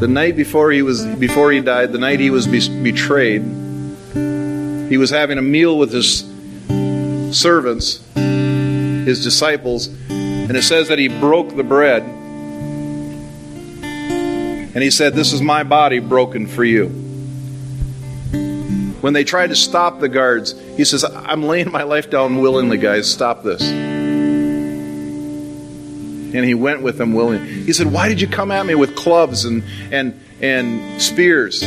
the 0.00 0.08
night 0.08 0.34
before 0.36 0.70
he 0.70 0.82
was 0.82 1.06
before 1.06 1.50
he 1.52 1.60
died, 1.60 1.92
the 1.92 1.98
night 1.98 2.20
he 2.20 2.30
was 2.30 2.46
be- 2.46 2.82
betrayed, 2.82 3.42
he 4.90 4.98
was 4.98 5.10
having 5.10 5.38
a 5.38 5.42
meal 5.42 5.78
with 5.78 5.92
his 5.92 6.24
servants, 7.38 8.04
his 8.14 9.24
disciples, 9.24 9.86
and 10.08 10.56
it 10.56 10.62
says 10.62 10.88
that 10.88 10.98
he 10.98 11.08
broke 11.08 11.56
the 11.56 11.64
bread. 11.64 12.02
And 14.72 14.82
he 14.82 14.90
said, 14.90 15.14
This 15.14 15.32
is 15.32 15.40
my 15.40 15.62
body 15.62 16.00
broken 16.00 16.46
for 16.46 16.64
you. 16.64 17.09
When 19.00 19.12
they 19.14 19.24
tried 19.24 19.48
to 19.48 19.56
stop 19.56 19.98
the 20.00 20.08
guards, 20.08 20.52
he 20.76 20.84
says, 20.84 21.04
I'm 21.04 21.42
laying 21.42 21.72
my 21.72 21.84
life 21.84 22.10
down 22.10 22.40
willingly, 22.40 22.76
guys. 22.76 23.10
Stop 23.10 23.42
this. 23.42 23.62
And 26.32 26.44
he 26.44 26.52
went 26.54 26.82
with 26.82 26.98
them 26.98 27.14
willingly. 27.14 27.48
He 27.64 27.72
said, 27.72 27.90
Why 27.90 28.08
did 28.08 28.20
you 28.20 28.28
come 28.28 28.52
at 28.52 28.66
me 28.66 28.74
with 28.74 28.94
clubs 28.94 29.46
and, 29.46 29.64
and, 29.90 30.20
and 30.40 31.00
spears? 31.00 31.62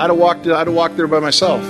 I'd 0.00 0.10
have 0.10 0.18
walked, 0.18 0.46
I'd 0.48 0.66
have 0.66 0.74
walked 0.74 0.96
there 0.96 1.06
by 1.06 1.20
myself. 1.20 1.62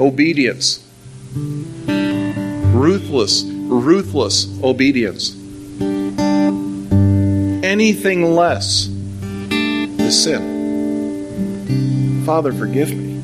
Obedience. 0.00 0.84
Ruthless, 2.74 3.44
ruthless 3.44 4.46
obedience 4.62 5.38
anything 7.78 8.34
less 8.34 8.88
is 9.52 10.24
sin. 10.24 10.42
Father, 12.26 12.52
forgive 12.52 12.92
me. 12.92 13.20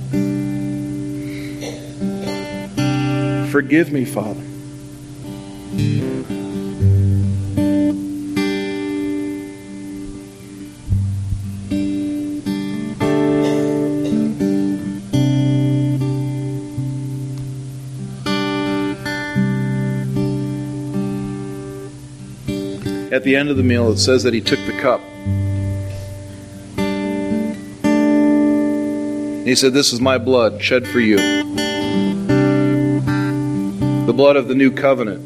Forgive 3.51 3.91
me, 3.91 4.05
Father. 4.05 4.44
At 23.15 23.23
the 23.23 23.37
end 23.37 23.49
of 23.49 23.57
the 23.57 23.62
meal, 23.62 23.93
it 23.93 23.99
says 23.99 24.25
that 24.25 24.35
he 24.35 24.41
took 24.41 24.59
the 24.67 24.77
cup. 24.81 25.01
He 29.47 29.55
said, 29.55 29.73
This 29.73 29.93
is 29.93 30.01
my 30.01 30.19
blood 30.19 30.61
shed 30.61 30.85
for 30.89 30.99
you. 30.99 31.19
The 34.07 34.12
blood 34.12 34.35
of 34.35 34.49
the 34.49 34.57
new 34.57 34.73
covenant. 34.73 35.23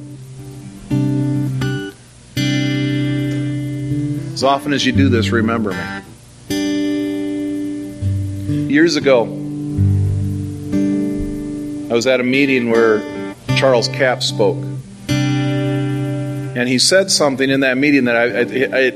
As 4.35 4.45
often 4.45 4.75
as 4.75 4.85
you 4.85 4.93
do 4.93 5.09
this, 5.09 5.31
remember 5.31 5.71
me. 5.71 5.79
Years 8.71 8.97
ago, 8.97 9.23
I 11.91 11.95
was 11.95 12.07
at 12.07 12.21
a 12.21 12.23
meeting 12.23 12.71
where 12.71 13.35
Charles 13.57 13.89
Capps 13.89 14.27
spoke. 14.27 14.63
And 16.59 16.69
he 16.69 16.81
said 16.81 17.09
something 17.09 17.49
in 17.49 17.61
that 17.61 17.79
meeting 17.79 18.07
that 18.07 18.17
I, 18.17 18.25
it, 18.25 18.95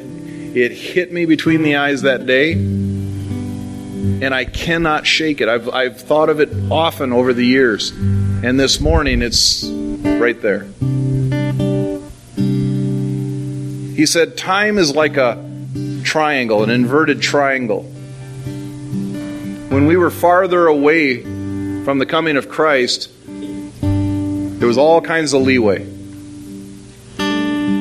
it 0.56 0.72
hit 0.72 1.12
me 1.12 1.26
between 1.26 1.62
the 1.62 1.76
eyes 1.76 2.02
that 2.02 2.26
day, 2.26 2.54
and 2.54 4.34
I 4.34 4.46
cannot 4.46 5.06
shake 5.06 5.40
it. 5.40 5.48
I've, 5.48 5.68
I've 5.68 6.00
thought 6.00 6.28
of 6.28 6.40
it 6.40 6.50
often 6.72 7.12
over 7.12 7.32
the 7.32 7.46
years, 7.46 7.90
and 7.92 8.58
this 8.58 8.80
morning 8.80 9.22
it's 9.22 9.62
right 9.62 10.42
there. 10.42 10.64
He 13.94 14.06
said, 14.06 14.36
Time 14.36 14.76
is 14.76 14.96
like 14.96 15.16
a 15.16 15.48
triangle, 16.02 16.64
an 16.64 16.70
inverted 16.70 17.22
triangle. 17.22 17.84
When 19.70 19.86
we 19.86 19.96
were 19.96 20.10
farther 20.10 20.66
away 20.66 21.22
from 21.22 22.00
the 22.00 22.06
coming 22.06 22.36
of 22.36 22.48
Christ, 22.48 23.08
there 23.80 24.66
was 24.66 24.78
all 24.78 25.00
kinds 25.00 25.32
of 25.32 25.42
leeway, 25.42 25.91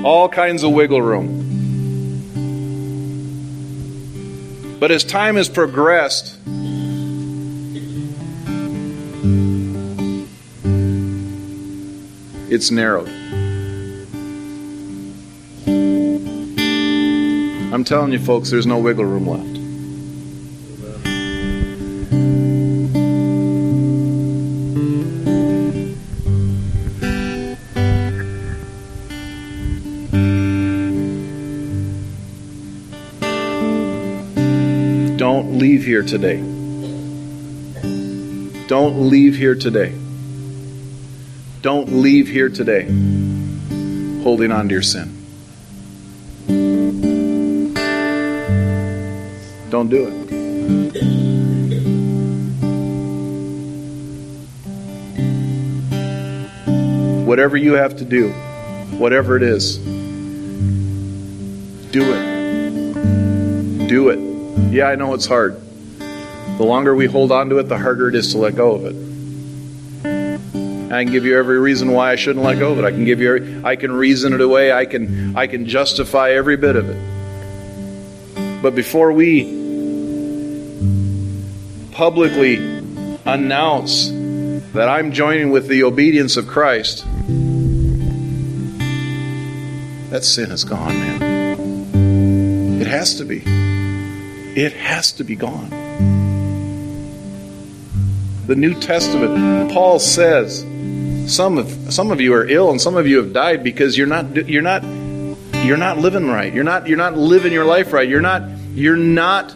all 0.03 0.27
kinds 0.27 0.63
of 0.63 0.71
wiggle 0.71 1.01
room. 1.01 1.49
But 4.79 4.89
as 4.89 5.03
time 5.03 5.35
has 5.35 5.47
progressed, 5.47 6.37
it's 12.49 12.71
narrowed. 12.71 13.09
I'm 17.73 17.83
telling 17.83 18.11
you, 18.11 18.19
folks, 18.19 18.49
there's 18.49 18.65
no 18.65 18.79
wiggle 18.79 19.05
room 19.05 19.27
left. 19.27 19.50
Here 36.01 36.17
today. 36.17 36.37
Don't 38.67 39.09
leave 39.09 39.35
here 39.35 39.55
today. 39.55 39.93
Don't 41.61 42.01
leave 42.01 42.27
here 42.27 42.49
today 42.49 42.85
holding 44.23 44.51
on 44.51 44.67
to 44.67 44.73
your 44.73 44.81
sin. 44.81 45.17
Don't 49.69 49.89
do 49.89 50.07
it. 50.07 50.13
Whatever 57.25 57.57
you 57.57 57.73
have 57.73 57.97
to 57.97 58.05
do, 58.05 58.29
whatever 58.97 59.37
it 59.37 59.43
is, 59.43 59.77
do 61.91 62.11
it. 62.13 63.87
Do 63.87 64.09
it. 64.09 64.19
Yeah, 64.71 64.87
I 64.87 64.95
know 64.95 65.13
it's 65.13 65.25
hard. 65.25 65.61
The 66.61 66.67
longer 66.67 66.93
we 66.93 67.07
hold 67.07 67.31
on 67.31 67.49
to 67.49 67.57
it, 67.57 67.63
the 67.63 67.79
harder 67.79 68.07
it 68.07 68.13
is 68.13 68.33
to 68.33 68.37
let 68.37 68.55
go 68.55 68.73
of 68.75 68.85
it. 68.85 68.93
I 70.93 71.03
can 71.03 71.11
give 71.11 71.25
you 71.25 71.35
every 71.35 71.57
reason 71.57 71.91
why 71.91 72.11
I 72.11 72.15
shouldn't 72.15 72.45
let 72.45 72.59
go 72.59 72.71
of 72.71 72.77
it. 72.77 72.85
I 72.85 72.91
can 72.91 73.03
give 73.03 73.19
you 73.19 73.35
every, 73.35 73.65
I 73.65 73.75
can 73.75 73.91
reason 73.91 74.31
it 74.31 74.41
away. 74.41 74.71
I 74.71 74.85
can 74.85 75.35
I 75.35 75.47
can 75.47 75.65
justify 75.65 76.33
every 76.33 76.57
bit 76.57 76.75
of 76.75 76.87
it. 76.87 78.61
But 78.61 78.75
before 78.75 79.11
we 79.11 79.45
publicly 81.93 82.57
announce 83.25 84.09
that 84.73 84.87
I'm 84.87 85.13
joining 85.13 85.49
with 85.49 85.67
the 85.67 85.81
obedience 85.81 86.37
of 86.37 86.47
Christ, 86.47 87.03
that 90.11 90.23
sin 90.23 90.51
is 90.51 90.63
gone, 90.63 90.93
man. 90.93 92.79
It 92.79 92.85
has 92.85 93.15
to 93.15 93.25
be. 93.25 93.41
It 94.55 94.73
has 94.73 95.11
to 95.13 95.23
be 95.23 95.35
gone. 95.35 95.80
The 98.51 98.57
New 98.57 98.73
Testament, 98.73 99.71
Paul 99.71 99.97
says, 99.97 100.59
some 101.33 101.57
of 101.57 101.93
some 101.93 102.11
of 102.11 102.19
you 102.19 102.33
are 102.33 102.45
ill 102.45 102.69
and 102.69 102.81
some 102.81 102.97
of 102.97 103.07
you 103.07 103.15
have 103.15 103.31
died 103.31 103.63
because 103.63 103.97
you're 103.97 104.07
not 104.07 104.49
you're 104.49 104.61
not 104.61 104.83
you're 105.63 105.77
not 105.77 105.99
living 105.99 106.27
right. 106.27 106.53
You're 106.53 106.65
not 106.65 106.85
you're 106.85 106.97
not 106.97 107.15
living 107.15 107.53
your 107.53 107.63
life 107.63 107.93
right. 107.93 108.09
You're 108.09 108.19
not 108.19 108.43
you're 108.73 108.97
not 108.97 109.55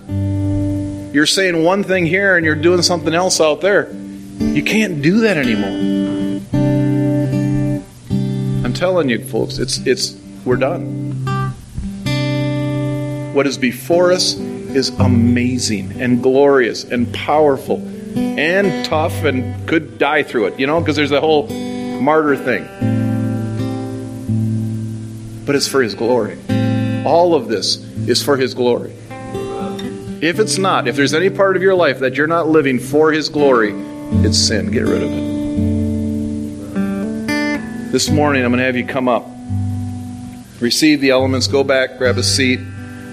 you're 1.14 1.26
saying 1.26 1.62
one 1.62 1.84
thing 1.84 2.06
here 2.06 2.38
and 2.38 2.46
you're 2.46 2.56
doing 2.56 2.82
something 2.84 3.14
else 3.14 3.42
out 3.42 3.60
there. 3.60 3.92
You 4.40 4.64
can't 4.64 5.02
do 5.02 5.20
that 5.20 5.36
anymore. 5.36 6.40
I'm 8.64 8.74
telling 8.74 9.10
you 9.10 9.26
folks, 9.26 9.58
it's 9.58 9.80
it's 9.80 10.18
we're 10.46 10.56
done. 10.56 11.12
What 13.34 13.46
is 13.46 13.58
before 13.58 14.14
us 14.14 14.36
is 14.36 14.88
amazing 15.00 16.00
and 16.02 16.24
glorious 16.24 16.86
and 16.86 17.14
powerful 17.14 17.86
and 18.16 18.86
tough 18.86 19.24
and 19.24 19.68
could 19.68 19.98
die 19.98 20.24
through 20.24 20.48
it, 20.48 20.60
you 20.60 20.68
know, 20.68 20.80
because 20.80 20.96
there's 20.96 21.12
a 21.12 21.20
whole 21.20 21.48
martyr 21.48 22.38
thing. 22.38 22.66
But 25.46 25.56
it's 25.56 25.68
for 25.68 25.82
His 25.82 25.96
glory. 25.96 26.38
All 27.06 27.36
of 27.36 27.48
this 27.48 27.78
is 28.08 28.24
for 28.24 28.38
His 28.38 28.54
glory. 28.54 28.94
If 30.22 30.40
it's 30.40 30.58
not, 30.58 30.88
if 30.88 30.96
there's 30.96 31.14
any 31.14 31.30
part 31.30 31.56
of 31.56 31.62
your 31.62 31.76
life 31.76 32.00
that 32.00 32.16
you're 32.16 32.26
not 32.26 32.48
living 32.48 32.80
for 32.80 33.12
His 33.12 33.30
glory, 33.30 33.74
it's 34.24 34.38
sin. 34.38 34.72
Get 34.72 34.84
rid 34.84 35.04
of 35.04 35.12
it. 35.12 35.36
This 37.92 38.10
morning, 38.10 38.44
I'm 38.44 38.52
going 38.52 38.60
to 38.60 38.66
have 38.66 38.76
you 38.76 38.86
come 38.86 39.08
up, 39.08 39.26
receive 40.60 41.00
the 41.02 41.12
elements, 41.12 41.48
go 41.48 41.64
back, 41.64 41.98
grab 41.98 42.18
a 42.18 42.24
seat. 42.24 42.60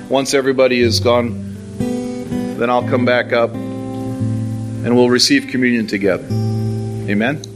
Once 0.09 0.35
everybody 0.35 0.81
is 0.81 1.01
gone, 1.01 1.55
then 1.79 2.71
I'll 2.71 2.89
come 2.89 3.05
back 3.05 3.33
up 3.33 3.55
and 4.85 4.97
we'll 4.97 5.11
receive 5.11 5.49
communion 5.49 5.87
together. 5.87 6.27
Amen. 7.09 7.52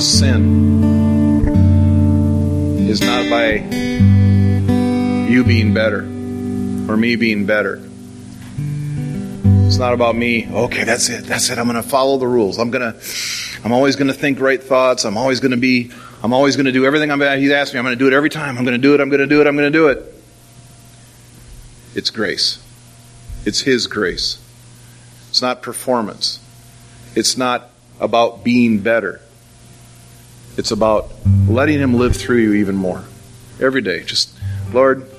Sin 0.00 1.52
is 2.88 3.00
not 3.00 3.28
by 3.28 3.56
you 5.28 5.44
being 5.44 5.74
better 5.74 6.00
or 6.00 6.96
me 6.96 7.16
being 7.16 7.46
better. 7.46 7.80
It's 9.66 9.78
not 9.78 9.92
about 9.92 10.16
me. 10.16 10.48
Okay, 10.50 10.84
that's 10.84 11.08
it. 11.08 11.24
That's 11.24 11.50
it. 11.50 11.58
I'm 11.58 11.66
going 11.66 11.80
to 11.80 11.88
follow 11.88 12.18
the 12.18 12.26
rules. 12.26 12.58
I'm 12.58 12.70
going 12.70 12.92
to 12.92 13.00
I'm 13.62 13.72
always 13.72 13.96
going 13.96 14.08
to 14.08 14.14
think 14.14 14.40
right 14.40 14.60
thoughts. 14.62 15.04
I'm 15.04 15.16
always 15.16 15.38
going 15.40 15.52
to 15.52 15.56
be 15.56 15.92
I'm 16.22 16.32
always 16.32 16.56
going 16.56 16.66
to 16.66 16.72
do 16.72 16.84
everything 16.86 17.10
I'm 17.10 17.20
he's 17.38 17.52
asked 17.52 17.72
me. 17.72 17.78
I'm 17.78 17.84
going 17.84 17.96
to 17.96 18.04
do 18.04 18.08
it 18.08 18.14
every 18.14 18.30
time. 18.30 18.58
I'm 18.58 18.64
going 18.64 18.76
to 18.76 18.82
do 18.82 18.94
it. 18.94 19.00
I'm 19.00 19.10
going 19.10 19.20
to 19.20 19.26
do 19.26 19.40
it. 19.40 19.46
I'm 19.46 19.56
going 19.56 19.70
to 19.70 19.78
do 19.78 19.88
it. 19.88 20.14
It's 21.94 22.10
grace. 22.10 22.58
It's 23.44 23.60
his 23.60 23.86
grace. 23.86 24.42
It's 25.28 25.42
not 25.42 25.62
performance. 25.62 26.40
It's 27.14 27.36
not 27.36 27.70
about 28.00 28.42
being 28.42 28.80
better. 28.80 29.20
It's 30.60 30.72
about 30.72 31.10
letting 31.48 31.78
him 31.78 31.94
live 31.94 32.14
through 32.14 32.36
you 32.36 32.52
even 32.52 32.76
more. 32.76 33.02
Every 33.62 33.80
day. 33.80 34.04
Just 34.04 34.30
Lord, 34.74 35.10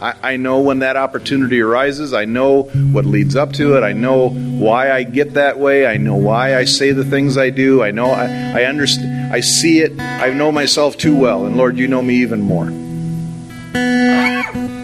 I, 0.00 0.14
I 0.22 0.36
know 0.38 0.60
when 0.60 0.78
that 0.78 0.96
opportunity 0.96 1.60
arises. 1.60 2.14
I 2.14 2.24
know 2.24 2.62
what 2.62 3.04
leads 3.04 3.36
up 3.36 3.52
to 3.52 3.76
it. 3.76 3.82
I 3.82 3.92
know 3.92 4.30
why 4.30 4.90
I 4.90 5.02
get 5.02 5.34
that 5.34 5.58
way. 5.58 5.86
I 5.86 5.98
know 5.98 6.16
why 6.16 6.56
I 6.56 6.64
say 6.64 6.92
the 6.92 7.04
things 7.04 7.36
I 7.36 7.50
do. 7.50 7.82
I 7.82 7.90
know 7.90 8.06
I, 8.06 8.60
I 8.60 8.64
understand. 8.64 9.30
I 9.30 9.40
see 9.40 9.80
it. 9.80 10.00
I 10.00 10.30
know 10.30 10.50
myself 10.50 10.96
too 10.96 11.14
well. 11.14 11.44
And 11.44 11.58
Lord, 11.58 11.76
you 11.76 11.86
know 11.86 12.00
me 12.00 12.22
even 12.22 12.40
more. 12.40 12.70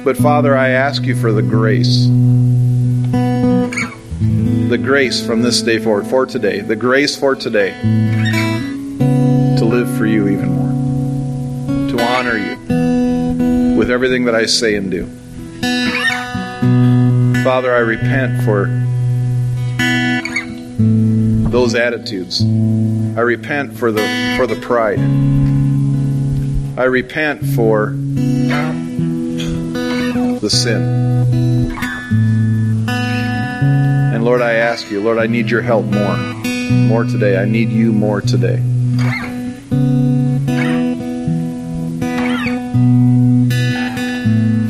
But 0.04 0.18
Father, 0.18 0.54
I 0.54 0.68
ask 0.68 1.04
you 1.04 1.16
for 1.16 1.32
the 1.32 1.40
grace. 1.40 2.08
The 4.68 4.78
grace 4.78 5.24
from 5.24 5.40
this 5.40 5.62
day 5.62 5.78
forward, 5.78 6.06
for 6.06 6.26
today. 6.26 6.60
The 6.60 6.76
grace 6.76 7.16
for 7.16 7.34
today 7.34 8.23
to 8.23 8.23
live 9.74 9.96
for 9.98 10.06
you 10.06 10.28
even 10.28 10.52
more. 10.52 11.88
To 11.88 12.00
honor 12.00 12.36
you 12.36 13.76
with 13.76 13.90
everything 13.90 14.26
that 14.26 14.34
I 14.36 14.46
say 14.46 14.76
and 14.76 14.88
do. 14.88 15.06
Father, 17.42 17.74
I 17.74 17.80
repent 17.80 18.44
for 18.44 18.66
those 21.50 21.74
attitudes. 21.74 22.40
I 23.16 23.22
repent 23.22 23.76
for 23.76 23.90
the 23.90 24.34
for 24.36 24.46
the 24.46 24.54
pride. 24.60 25.00
I 26.78 26.84
repent 26.84 27.44
for 27.44 27.96
the 30.38 30.50
sin. 30.50 30.82
And 34.14 34.24
Lord, 34.24 34.40
I 34.40 34.52
ask 34.52 34.88
you, 34.88 35.02
Lord, 35.02 35.18
I 35.18 35.26
need 35.26 35.50
your 35.50 35.62
help 35.62 35.86
more. 35.86 36.16
More 36.16 37.02
today. 37.02 37.42
I 37.42 37.44
need 37.44 37.70
you 37.70 37.92
more 37.92 38.20
today. 38.20 38.62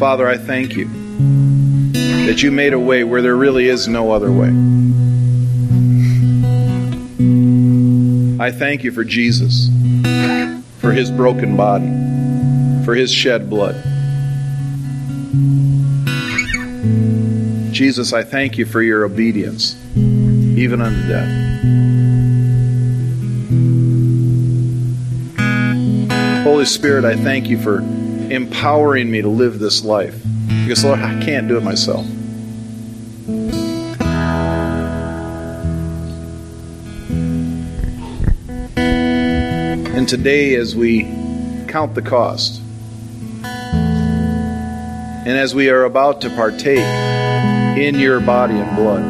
Father, 0.05 0.29
I 0.29 0.37
thank 0.37 0.77
you 0.77 0.85
that 2.27 2.43
you 2.43 2.51
made 2.53 2.75
a 2.75 2.79
way 2.79 3.05
where 3.05 3.23
there 3.23 3.35
really 3.35 3.69
is 3.69 3.89
no 3.89 4.11
other 4.13 4.31
way. 4.31 4.51
I 8.39 8.53
thank 8.53 8.85
you 8.85 8.93
for 8.93 9.03
Jesus, 9.03 9.71
for 10.77 10.93
his 10.93 11.11
broken 11.11 11.57
body, 11.57 11.89
for 12.85 12.95
his 12.95 13.11
shed 13.11 13.49
blood. 13.49 13.77
Jesus, 17.73 18.13
I 18.13 18.25
thank 18.25 18.59
you 18.59 18.67
for 18.67 18.83
your 18.83 19.07
obedience, 19.07 19.75
even 19.97 20.83
unto 20.83 21.09
death. 21.09 21.31
Holy 26.45 26.67
Spirit, 26.67 27.07
I 27.07 27.17
thank 27.17 27.49
you 27.49 27.59
for 27.59 27.81
empowering 28.35 29.11
me 29.11 29.22
to 29.22 29.28
live 29.28 29.59
this 29.59 29.85
life. 29.85 30.20
Because, 30.62 30.85
Lord, 30.85 31.01
I 31.01 31.20
can't 31.22 31.49
do 31.49 31.57
it 31.57 31.62
myself. 31.62 32.07
And 39.97 40.09
today, 40.09 40.57
as 40.57 40.76
we 40.76 41.05
count 41.68 41.95
the 41.95 42.03
cost, 42.03 42.61
and 43.43 45.28
as 45.28 45.55
we 45.55 45.70
are 45.70 45.85
about 45.85 46.20
to 46.22 46.30
partake 46.30 46.78
in 47.78 47.99
your 47.99 48.20
body 48.20 48.55
and 48.55 48.76
blood, 48.76 49.03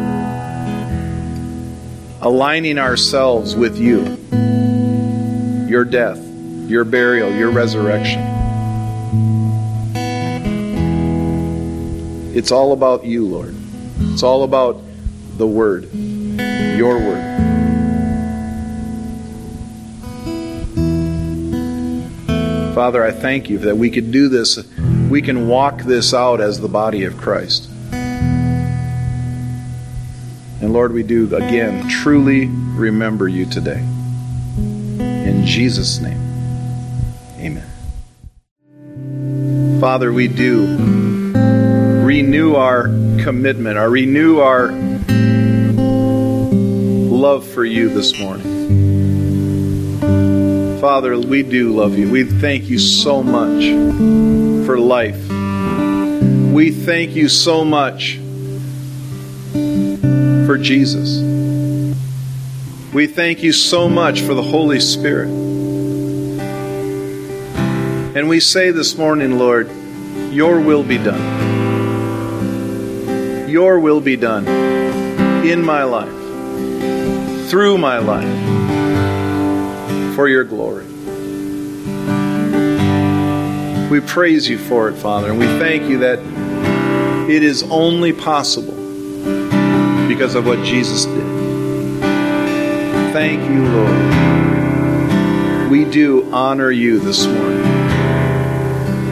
aligning 2.20 2.79
ourselves 2.79 3.57
with 3.57 3.77
you, 3.77 4.16
your 5.68 5.85
death, 5.85 6.18
your 6.68 6.85
burial, 6.85 7.35
your 7.35 7.51
resurrection. 7.51 8.34
It's 12.35 12.51
all 12.51 12.72
about 12.72 13.05
you, 13.05 13.24
Lord. 13.28 13.55
It's 14.01 14.24
all 14.24 14.43
about 14.43 14.82
the 15.39 15.47
Word, 15.47 15.85
your 15.95 16.99
Word. 16.99 17.22
Father, 22.74 23.05
I 23.05 23.12
thank 23.12 23.49
you 23.49 23.59
that 23.59 23.76
we 23.76 23.89
could 23.89 24.11
do 24.11 24.28
this, 24.28 24.59
we 25.09 25.22
can 25.22 25.47
walk 25.47 25.82
this 25.82 26.12
out 26.12 26.41
as 26.41 26.61
the 26.61 26.66
body 26.66 27.05
of 27.05 27.16
Christ. 27.16 27.70
And 30.61 30.72
Lord, 30.72 30.93
we 30.93 31.05
do 31.05 31.32
again 31.37 31.89
truly 31.89 32.47
remember 32.47 33.28
you 33.28 33.47
today. 33.49 33.78
In 33.78 35.47
Jesus' 35.47 36.01
name, 36.01 36.18
amen. 37.39 37.70
Father, 39.80 40.12
we 40.12 40.26
do 40.26 41.04
renew 42.35 42.57
our 42.57 42.89
commitment, 43.22 43.78
or 43.78 43.89
renew 43.89 44.41
our 44.41 44.72
love 47.09 47.47
for 47.47 47.64
you 47.64 47.89
this 47.89 48.18
morning. 48.18 50.01
Father, 50.80 51.16
we 51.16 51.45
do 51.45 51.72
love 51.72 51.97
you. 51.97 52.11
We 52.11 52.24
thank 52.24 52.64
you 52.64 52.80
so 52.80 53.22
much 53.22 53.62
for 54.66 54.76
life. 54.80 55.28
We 56.53 56.72
thank 56.72 57.14
you 57.14 57.28
so 57.28 57.64
much 57.64 58.18
for 60.45 60.59
Jesus. 60.59 61.20
We 62.93 63.07
thank 63.07 63.45
you 63.45 63.53
so 63.53 63.89
much 63.89 64.22
for 64.22 64.35
the 64.35 64.43
Holy 64.43 64.80
Spirit. 64.80 65.28
And 68.16 68.28
we 68.28 68.41
say 68.41 68.72
this 68.72 68.99
morning, 68.99 69.39
Lord, 69.39 69.70
your 70.32 70.59
will 70.59 70.82
be 70.82 70.99
done. 70.99 71.44
Your 73.55 73.79
will 73.79 74.01
be 74.01 74.17
done 74.17 74.49
in 75.47 75.65
my 75.65 75.85
life, 75.85 76.11
through 77.49 77.79
my 77.79 77.99
life 77.99 78.27
for 80.17 80.27
your 80.27 80.43
glory. 80.43 80.87
We 83.89 84.01
praise 84.01 84.49
you 84.49 84.59
for 84.59 84.89
it, 84.89 84.95
Father, 84.95 85.31
and 85.31 85.39
we 85.39 85.47
thank 85.47 85.85
you 85.85 85.99
that 85.99 86.19
it 87.31 87.45
is 87.45 87.63
only 87.71 88.13
possible 88.13 88.75
because 90.09 90.35
of 90.35 90.47
what 90.47 90.59
Jesus 90.65 91.05
did. 91.05 92.03
Thank 93.13 93.49
you, 93.49 93.69
Lord. 93.69 94.11
We 95.71 95.85
do 95.85 96.29
honor 96.33 96.73
you 96.73 96.99
this 96.99 97.25
morning. 97.29 97.65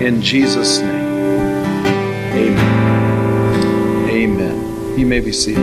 In 0.03 0.21
Jesus' 0.21 0.81
name, 0.81 0.92
may 5.13 5.21
be 5.21 5.31
seated. 5.31 5.63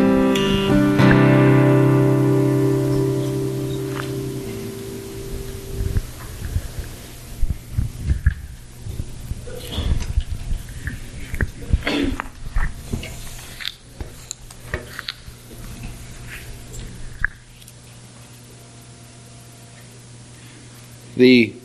the 21.18 21.56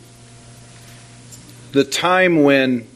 the 1.71 1.83
time 1.83 2.41
when 2.41 2.87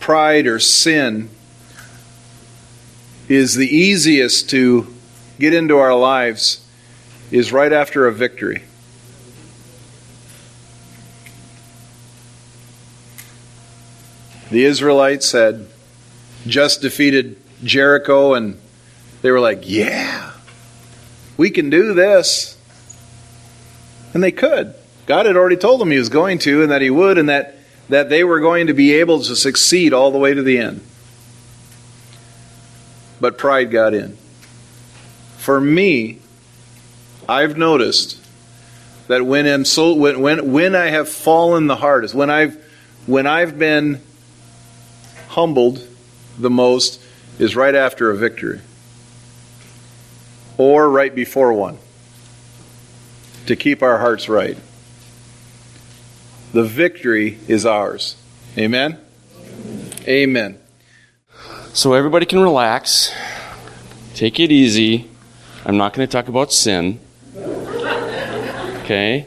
pride 0.00 0.46
or 0.46 0.58
sin 0.58 1.30
is 3.28 3.54
the 3.54 3.68
easiest 3.68 4.50
to 4.50 4.94
get 5.38 5.52
into 5.52 5.76
our 5.76 5.94
lives 5.94 6.66
is 7.30 7.52
right 7.52 7.72
after 7.72 8.06
a 8.06 8.12
victory. 8.12 8.62
The 14.50 14.64
Israelites 14.64 15.32
had 15.32 15.66
just 16.46 16.80
defeated 16.80 17.36
Jericho 17.64 18.34
and 18.34 18.60
they 19.22 19.30
were 19.30 19.40
like, 19.40 19.62
yeah, 19.64 20.32
We 21.36 21.50
can 21.50 21.68
do 21.68 21.92
this. 21.94 22.56
And 24.14 24.22
they 24.22 24.30
could. 24.30 24.74
God 25.06 25.26
had 25.26 25.36
already 25.36 25.56
told 25.56 25.80
them 25.80 25.90
He 25.90 25.98
was 25.98 26.08
going 26.08 26.38
to, 26.40 26.62
and 26.62 26.70
that 26.70 26.80
He 26.80 26.90
would, 26.90 27.18
and 27.18 27.28
that, 27.28 27.56
that 27.88 28.08
they 28.08 28.24
were 28.24 28.40
going 28.40 28.68
to 28.68 28.72
be 28.72 28.94
able 28.94 29.20
to 29.22 29.36
succeed 29.36 29.92
all 29.92 30.10
the 30.10 30.18
way 30.18 30.32
to 30.32 30.42
the 30.42 30.58
end. 30.58 30.80
But 33.20 33.38
pride 33.38 33.70
got 33.70 33.94
in. 33.94 34.16
For 35.38 35.60
me, 35.60 36.18
I've 37.28 37.56
noticed 37.56 38.22
that 39.08 39.24
when 39.24 39.46
I'm 39.46 39.64
so 39.64 39.94
when, 39.94 40.20
when 40.20 40.52
when 40.52 40.74
I 40.74 40.86
have 40.86 41.08
fallen 41.08 41.66
the 41.66 41.76
hardest, 41.76 42.14
when 42.14 42.30
I've 42.30 42.62
when 43.06 43.26
I've 43.26 43.58
been 43.58 44.00
humbled 45.28 45.86
the 46.38 46.50
most 46.50 47.00
is 47.38 47.56
right 47.56 47.74
after 47.74 48.10
a 48.10 48.16
victory 48.16 48.60
or 50.58 50.88
right 50.88 51.14
before 51.14 51.52
one 51.52 51.78
to 53.46 53.56
keep 53.56 53.82
our 53.82 53.98
hearts 53.98 54.28
right. 54.28 54.56
The 56.52 56.64
victory 56.64 57.38
is 57.48 57.66
ours. 57.66 58.16
Amen. 58.56 58.98
Amen. 60.08 60.58
So 61.76 61.92
everybody 61.92 62.24
can 62.24 62.40
relax. 62.40 63.14
Take 64.14 64.40
it 64.40 64.50
easy. 64.50 65.10
I'm 65.62 65.76
not 65.76 65.92
going 65.92 66.08
to 66.08 66.10
talk 66.10 66.26
about 66.26 66.50
sin. 66.50 66.98
Okay? 67.36 69.26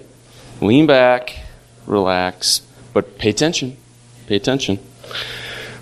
Lean 0.59 0.87
back, 0.87 1.41
relax, 1.85 2.63
but 2.91 3.19
pay 3.19 3.29
attention. 3.29 3.77
Pay 4.25 4.35
attention. 4.35 4.79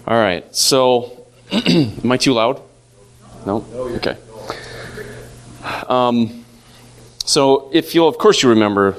All 0.05 0.18
right. 0.18 0.43
So, 0.53 1.26
am 1.53 2.11
I 2.11 2.18
too 2.18 2.34
loud? 2.34 2.61
No? 3.45 3.65
Okay. 3.74 4.18
Um, 5.88 6.43
so, 7.24 7.70
if 7.72 7.95
you'll, 7.95 8.09
of 8.09 8.18
course, 8.18 8.43
you 8.43 8.49
remember 8.49 8.97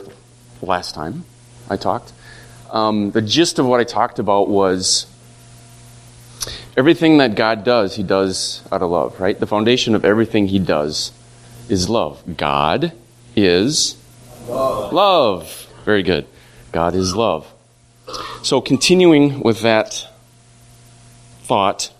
last 0.62 0.94
time 0.94 1.26
I 1.68 1.76
talked. 1.76 2.14
Um, 2.70 3.10
the 3.10 3.20
gist 3.20 3.58
of 3.58 3.66
what 3.66 3.78
I 3.78 3.84
talked 3.84 4.18
about 4.18 4.48
was 4.48 5.04
everything 6.78 7.18
that 7.18 7.34
God 7.34 7.64
does, 7.64 7.96
He 7.96 8.04
does 8.04 8.62
out 8.70 8.82
of 8.82 8.90
love, 8.90 9.20
right? 9.20 9.38
The 9.38 9.48
foundation 9.48 9.96
of 9.96 10.04
everything 10.04 10.46
He 10.46 10.60
does 10.60 11.10
is 11.68 11.88
love. 11.88 12.22
God 12.36 12.92
is 13.34 13.96
love. 14.46 14.92
love. 14.92 15.66
Very 15.84 16.04
good. 16.04 16.26
God 16.70 16.94
is 16.94 17.16
love. 17.16 17.52
So, 18.44 18.60
continuing 18.60 19.40
with 19.40 19.62
that 19.62 20.06
thought, 21.42 21.90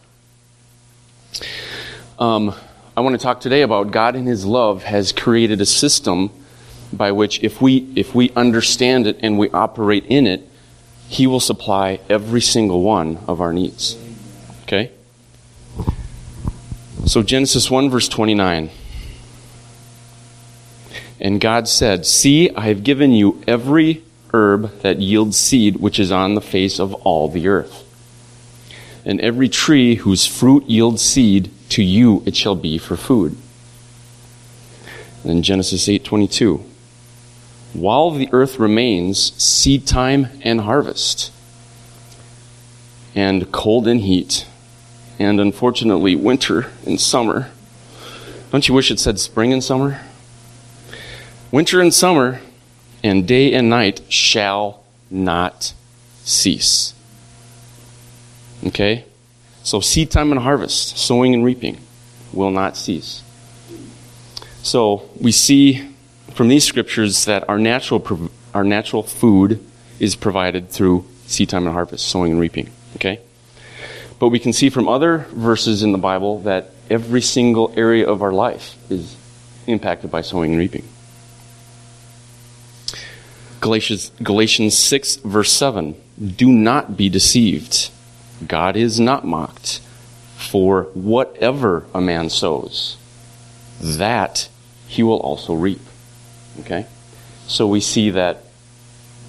um, 2.20 2.55
I 2.97 3.01
want 3.01 3.18
to 3.18 3.22
talk 3.22 3.41
today 3.41 3.62
about 3.62 3.91
God 3.91 4.14
in 4.14 4.26
His 4.26 4.47
love 4.47 4.85
has 4.85 5.11
created 5.11 5.61
a 5.61 5.66
system 5.66 6.31
by 6.93 7.11
which, 7.11 7.43
if 7.43 7.61
we 7.61 7.91
if 7.97 8.14
we 8.14 8.31
understand 8.37 9.09
it 9.09 9.18
and 9.22 9.39
we 9.39 9.51
operate 9.51 10.05
in 10.07 10.29
it, 10.29 10.49
He 11.09 11.26
will 11.26 11.41
supply 11.41 11.99
every 12.09 12.41
single 12.41 12.83
one 12.83 13.18
of 13.26 13.41
our 13.41 13.53
needs. 13.53 13.97
Okay. 14.68 14.90
So 17.06 17.22
Genesis 17.22 17.70
one 17.70 17.88
verse 17.88 18.06
twenty 18.06 18.34
nine. 18.34 18.68
And 21.18 21.40
God 21.40 21.66
said, 21.66 22.04
See, 22.04 22.50
I 22.54 22.66
have 22.66 22.84
given 22.84 23.12
you 23.12 23.42
every 23.48 24.02
herb 24.34 24.78
that 24.80 25.00
yields 25.00 25.38
seed 25.38 25.76
which 25.76 25.98
is 25.98 26.12
on 26.12 26.34
the 26.34 26.42
face 26.42 26.78
of 26.78 26.92
all 26.96 27.28
the 27.28 27.48
earth. 27.48 27.82
And 29.06 29.22
every 29.22 29.48
tree 29.48 29.94
whose 29.94 30.26
fruit 30.26 30.64
yields 30.66 31.00
seed, 31.00 31.50
to 31.70 31.82
you 31.82 32.22
it 32.26 32.36
shall 32.36 32.54
be 32.54 32.76
for 32.76 32.96
food. 32.98 33.38
And 35.24 35.42
Genesis 35.42 35.88
8:22. 35.88 36.62
While 37.72 38.10
the 38.10 38.28
earth 38.32 38.58
remains, 38.58 39.32
seed 39.42 39.86
time 39.86 40.28
and 40.42 40.60
harvest, 40.60 41.32
and 43.14 43.50
cold 43.50 43.88
and 43.88 44.02
heat, 44.02 44.46
and 45.18 45.40
unfortunately 45.40 46.14
winter 46.14 46.70
and 46.86 47.00
summer. 47.00 47.50
Don't 48.50 48.66
you 48.68 48.74
wish 48.74 48.90
it 48.90 49.00
said 49.00 49.18
spring 49.18 49.52
and 49.52 49.62
summer? 49.62 50.00
Winter 51.50 51.80
and 51.80 51.92
summer, 51.92 52.40
and 53.02 53.26
day 53.26 53.52
and 53.52 53.70
night 53.70 54.00
shall 54.08 54.82
not 55.10 55.72
cease. 56.24 56.94
Okay? 58.66 59.04
So, 59.62 59.80
seed 59.80 60.10
time 60.10 60.30
and 60.30 60.40
harvest, 60.40 60.98
sowing 60.98 61.34
and 61.34 61.44
reaping, 61.44 61.78
will 62.32 62.50
not 62.50 62.76
cease. 62.76 63.22
So, 64.62 65.08
we 65.20 65.32
see 65.32 65.88
from 66.34 66.48
these 66.48 66.64
scriptures 66.64 67.24
that 67.24 67.48
our 67.48 67.58
natural, 67.58 68.30
our 68.54 68.64
natural 68.64 69.02
food 69.02 69.64
is 69.98 70.16
provided 70.16 70.70
through 70.70 71.04
seed 71.26 71.50
time 71.50 71.66
and 71.66 71.72
harvest, 71.72 72.06
sowing 72.06 72.32
and 72.32 72.40
reaping. 72.40 72.70
Okay? 72.96 73.20
But 74.18 74.28
we 74.28 74.38
can 74.38 74.52
see 74.52 74.68
from 74.68 74.88
other 74.88 75.26
verses 75.30 75.82
in 75.82 75.92
the 75.92 75.98
Bible 75.98 76.40
that 76.40 76.72
every 76.90 77.20
single 77.20 77.72
area 77.76 78.06
of 78.08 78.22
our 78.22 78.32
life 78.32 78.76
is 78.90 79.16
impacted 79.66 80.10
by 80.10 80.22
sowing 80.22 80.52
and 80.52 80.58
reaping. 80.58 80.88
Galatians, 83.60 84.10
Galatians 84.22 84.76
6, 84.76 85.16
verse 85.16 85.52
7. 85.52 85.94
Do 86.36 86.50
not 86.50 86.96
be 86.96 87.08
deceived. 87.08 87.90
God 88.46 88.76
is 88.76 88.98
not 88.98 89.24
mocked. 89.24 89.80
For 90.36 90.84
whatever 90.94 91.84
a 91.92 92.00
man 92.00 92.30
sows, 92.30 92.96
that 93.80 94.48
he 94.86 95.02
will 95.02 95.18
also 95.18 95.52
reap. 95.52 95.80
Okay? 96.60 96.86
So 97.48 97.66
we 97.66 97.80
see 97.80 98.10
that 98.10 98.44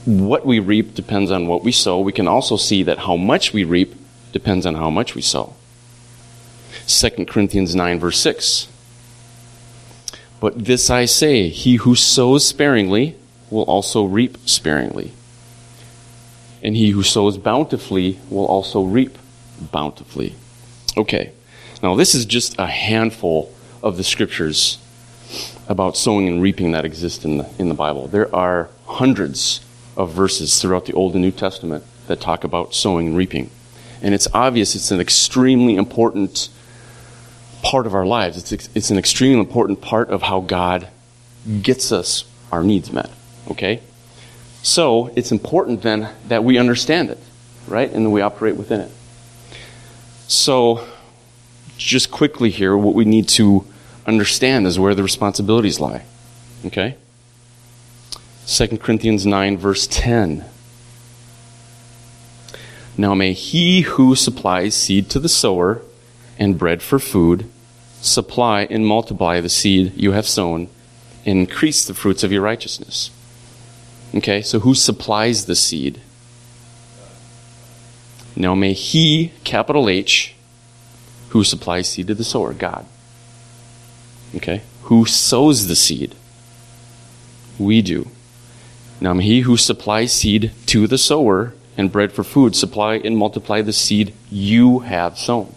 what 0.06 0.46
we 0.46 0.60
reap 0.60 0.94
depends 0.94 1.32
on 1.32 1.48
what 1.48 1.64
we 1.64 1.72
sow. 1.72 2.00
We 2.00 2.12
can 2.12 2.28
also 2.28 2.58
see 2.58 2.84
that 2.84 3.00
how 3.00 3.18
much 3.18 3.54
we 3.54 3.64
reap 3.64 3.96
depends 4.32 4.66
on 4.66 4.76
how 4.76 4.90
much 4.90 5.16
we 5.16 5.22
sow. 5.22 5.54
2 6.88 7.26
Corinthians 7.26 7.76
9, 7.76 8.00
verse 8.00 8.20
6. 8.20 8.68
But 10.40 10.66
this 10.66 10.90
I 10.90 11.06
say, 11.06 11.50
he 11.50 11.76
who 11.76 11.96
sows 11.96 12.46
sparingly 12.46 13.16
will 13.50 13.64
also 13.64 14.04
reap 14.04 14.38
sparingly. 14.46 15.12
And 16.64 16.76
he 16.76 16.92
who 16.92 17.04
sows 17.04 17.38
bountifully 17.38 18.20
will 18.30 18.46
also 18.46 18.84
reap 18.84 19.18
bountifully. 19.72 20.36
Okay, 20.98 21.32
now 21.84 21.96
this 21.96 22.16
is 22.16 22.26
just 22.26 22.58
a 22.58 22.68
handful 22.68 23.54
of 23.82 23.98
the 23.98 24.04
scriptures 24.04 24.78
about 25.68 25.96
sowing 25.96 26.28
and 26.28 26.42
reaping 26.42 26.72
that 26.72 26.86
exist 26.86 27.24
in 27.24 27.38
the, 27.38 27.50
in 27.60 27.70
the 27.70 27.76
Bible. 27.76 28.08
There 28.08 28.34
are 28.36 28.70
hundreds 28.88 29.64
of 29.96 30.12
verses 30.12 30.62
throughout 30.62 30.86
the 30.86 30.94
Old 30.94 31.14
and 31.14 31.22
New 31.22 31.32
Testament 31.32 31.84
that 32.08 32.20
talk 32.20 32.44
about 32.44 32.74
sowing 32.74 33.08
and 33.08 33.18
reaping. 33.18 33.52
And 34.02 34.14
it's 34.14 34.28
obvious 34.34 34.76
it's 34.76 34.92
an 34.92 35.00
extremely 35.00 35.76
important 35.76 36.50
part 37.62 37.86
of 37.86 37.94
our 37.94 38.06
lives. 38.06 38.52
It's, 38.52 38.70
it's 38.74 38.90
an 38.90 38.98
extremely 38.98 39.40
important 39.40 39.82
part 39.82 40.10
of 40.10 40.24
how 40.24 40.42
God 40.42 40.88
gets 41.62 41.92
us 41.92 42.26
our 42.52 42.64
needs 42.64 42.92
met. 42.92 43.10
Okay? 43.52 43.82
So 44.62 45.12
it's 45.16 45.32
important 45.32 45.82
then 45.82 46.10
that 46.28 46.44
we 46.44 46.58
understand 46.58 47.10
it, 47.10 47.20
right? 47.68 47.92
And 47.92 48.06
that 48.06 48.10
we 48.10 48.22
operate 48.22 48.56
within 48.56 48.82
it. 48.82 48.92
So, 50.28 50.86
just 51.78 52.12
quickly 52.12 52.52
here, 52.52 52.78
what 52.78 52.94
we 52.94 53.04
need 53.04 53.28
to 53.30 53.66
understand 54.06 54.68
is 54.68 54.78
where 54.78 54.94
the 54.94 55.02
responsibilities 55.02 55.80
lie. 55.80 56.04
Okay? 56.66 56.96
2 58.46 58.78
Corinthians 58.78 59.26
9, 59.26 59.58
verse 59.58 59.88
10. 59.90 60.46
Now 63.00 63.16
may 63.16 63.32
he 63.32 63.84
who 63.84 64.14
supplies 64.14 64.76
seed 64.76 65.10
to 65.12 65.22
the 65.22 65.30
sower 65.30 65.82
and 66.38 66.58
bread 66.58 66.82
for 66.82 67.00
food 67.00 67.50
supply 68.02 68.64
and 68.70 68.86
multiply 68.86 69.40
the 69.40 69.48
seed 69.48 69.94
you 69.96 70.12
have 70.12 70.28
sown 70.28 70.68
and 71.26 71.40
increase 71.40 71.86
the 71.86 71.94
fruits 71.94 72.26
of 72.26 72.32
your 72.34 72.42
righteousness. 72.42 73.10
Okay, 74.14 74.42
so 74.42 74.60
who 74.60 74.76
supplies 74.76 75.46
the 75.46 75.56
seed? 75.56 76.02
Now 78.36 78.54
may 78.54 78.74
he, 78.74 79.32
capital 79.46 79.88
H, 79.88 80.36
who 81.30 81.46
supplies 81.46 81.88
seed 81.88 82.08
to 82.08 82.16
the 82.16 82.26
sower, 82.26 82.54
God. 82.54 82.86
Okay, 84.36 84.64
who 84.84 85.06
sows 85.06 85.70
the 85.70 85.76
seed? 85.78 86.16
We 87.58 87.82
do. 87.82 88.10
Now 89.00 89.14
may 89.14 89.24
he 89.24 89.40
who 89.42 89.56
supplies 89.56 90.12
seed 90.12 90.52
to 90.66 90.86
the 90.86 90.98
sower 90.98 91.54
and 91.80 91.92
bread 91.92 92.12
for 92.12 92.24
food 92.24 92.56
supply 92.56 92.96
and 92.96 93.18
multiply 93.18 93.64
the 93.64 93.74
seed 93.74 94.14
you 94.30 94.80
have 94.80 95.18
sown. 95.18 95.56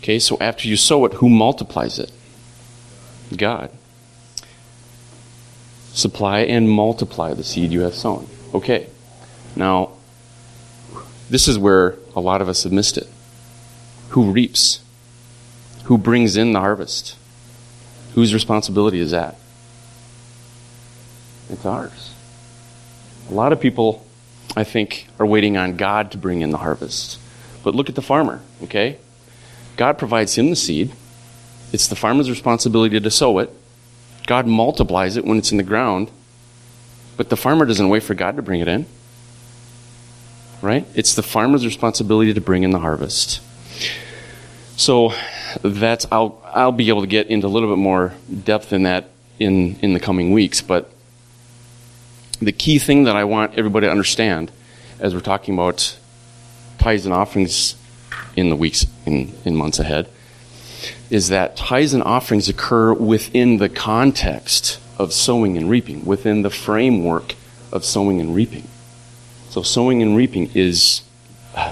Okay, 0.00 0.18
so 0.18 0.36
after 0.40 0.68
you 0.68 0.76
sow 0.76 1.06
it, 1.06 1.14
who 1.14 1.30
multiplies 1.30 1.98
it? 1.98 2.12
God 3.36 3.70
supply 5.92 6.40
and 6.40 6.68
multiply 6.70 7.34
the 7.34 7.44
seed 7.44 7.72
you 7.72 7.80
have 7.80 7.94
sown. 7.94 8.26
Okay. 8.54 8.86
Now, 9.56 9.90
this 11.28 11.48
is 11.48 11.58
where 11.58 11.96
a 12.14 12.20
lot 12.20 12.40
of 12.40 12.48
us 12.48 12.62
have 12.64 12.72
missed 12.72 12.96
it. 12.96 13.08
Who 14.10 14.30
reaps? 14.30 14.80
Who 15.84 15.98
brings 15.98 16.36
in 16.36 16.52
the 16.52 16.60
harvest? 16.60 17.16
Whose 18.14 18.34
responsibility 18.34 19.00
is 19.00 19.10
that? 19.10 19.36
It's 21.48 21.66
ours. 21.66 22.12
A 23.30 23.34
lot 23.34 23.52
of 23.52 23.60
people, 23.60 24.04
I 24.56 24.64
think, 24.64 25.06
are 25.18 25.26
waiting 25.26 25.56
on 25.56 25.76
God 25.76 26.10
to 26.12 26.18
bring 26.18 26.40
in 26.40 26.50
the 26.50 26.58
harvest. 26.58 27.18
But 27.62 27.74
look 27.74 27.88
at 27.88 27.94
the 27.94 28.02
farmer, 28.02 28.42
okay? 28.64 28.98
God 29.76 29.98
provides 29.98 30.36
him 30.36 30.50
the 30.50 30.56
seed. 30.56 30.92
It's 31.72 31.86
the 31.86 31.94
farmer's 31.94 32.28
responsibility 32.28 32.98
to 32.98 33.10
sow 33.10 33.38
it. 33.38 33.50
God 34.26 34.46
multiplies 34.46 35.16
it 35.16 35.24
when 35.24 35.38
it's 35.38 35.52
in 35.52 35.58
the 35.58 35.62
ground. 35.62 36.10
But 37.16 37.28
the 37.28 37.36
farmer 37.36 37.66
doesn't 37.66 37.88
wait 37.88 38.02
for 38.02 38.14
God 38.14 38.36
to 38.36 38.42
bring 38.42 38.60
it 38.60 38.68
in. 38.68 38.86
Right? 40.60 40.86
It's 40.94 41.14
the 41.14 41.22
farmer's 41.22 41.64
responsibility 41.64 42.34
to 42.34 42.40
bring 42.40 42.64
in 42.64 42.70
the 42.70 42.80
harvest. 42.80 43.40
So 44.76 45.12
that's 45.62 46.06
I'll 46.10 46.42
I'll 46.44 46.72
be 46.72 46.88
able 46.88 47.02
to 47.02 47.06
get 47.06 47.28
into 47.28 47.46
a 47.46 47.48
little 47.48 47.68
bit 47.68 47.78
more 47.78 48.14
depth 48.44 48.72
in 48.72 48.84
that 48.84 49.10
in 49.38 49.76
in 49.82 49.92
the 49.92 50.00
coming 50.00 50.32
weeks, 50.32 50.62
but 50.62 50.90
the 52.40 52.52
key 52.52 52.78
thing 52.78 53.04
that 53.04 53.16
I 53.16 53.24
want 53.24 53.54
everybody 53.56 53.86
to 53.86 53.90
understand 53.90 54.50
as 54.98 55.14
we're 55.14 55.20
talking 55.20 55.54
about 55.54 55.96
tithes 56.78 57.04
and 57.04 57.14
offerings 57.14 57.76
in 58.36 58.48
the 58.48 58.56
weeks 58.56 58.86
in, 59.06 59.32
in 59.44 59.56
months 59.56 59.78
ahead 59.78 60.08
is 61.10 61.28
that 61.28 61.56
tithes 61.56 61.92
and 61.92 62.02
offerings 62.02 62.48
occur 62.48 62.92
within 62.94 63.58
the 63.58 63.68
context 63.68 64.80
of 64.98 65.12
sowing 65.12 65.56
and 65.56 65.68
reaping, 65.68 66.04
within 66.04 66.42
the 66.42 66.50
framework 66.50 67.34
of 67.72 67.84
sowing 67.84 68.20
and 68.20 68.34
reaping. 68.34 68.66
So 69.50 69.62
sowing 69.62 70.00
and 70.02 70.16
reaping 70.16 70.50
is 70.54 71.02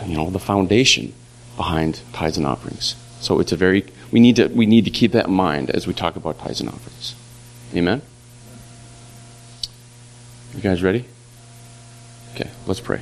you 0.06 0.16
know 0.16 0.30
the 0.30 0.38
foundation 0.38 1.14
behind 1.56 2.00
tithes 2.12 2.36
and 2.36 2.46
offerings. 2.46 2.96
So 3.20 3.40
it's 3.40 3.52
a 3.52 3.56
very 3.56 3.84
we 4.10 4.20
need 4.20 4.36
to 4.36 4.48
we 4.48 4.66
need 4.66 4.84
to 4.84 4.90
keep 4.90 5.12
that 5.12 5.26
in 5.26 5.34
mind 5.34 5.70
as 5.70 5.86
we 5.86 5.94
talk 5.94 6.16
about 6.16 6.38
tithes 6.38 6.60
and 6.60 6.68
offerings. 6.68 7.14
Amen. 7.74 8.02
You 10.58 10.64
guys 10.64 10.82
ready? 10.82 11.04
Okay, 12.34 12.50
let's 12.66 12.80
pray. 12.80 13.00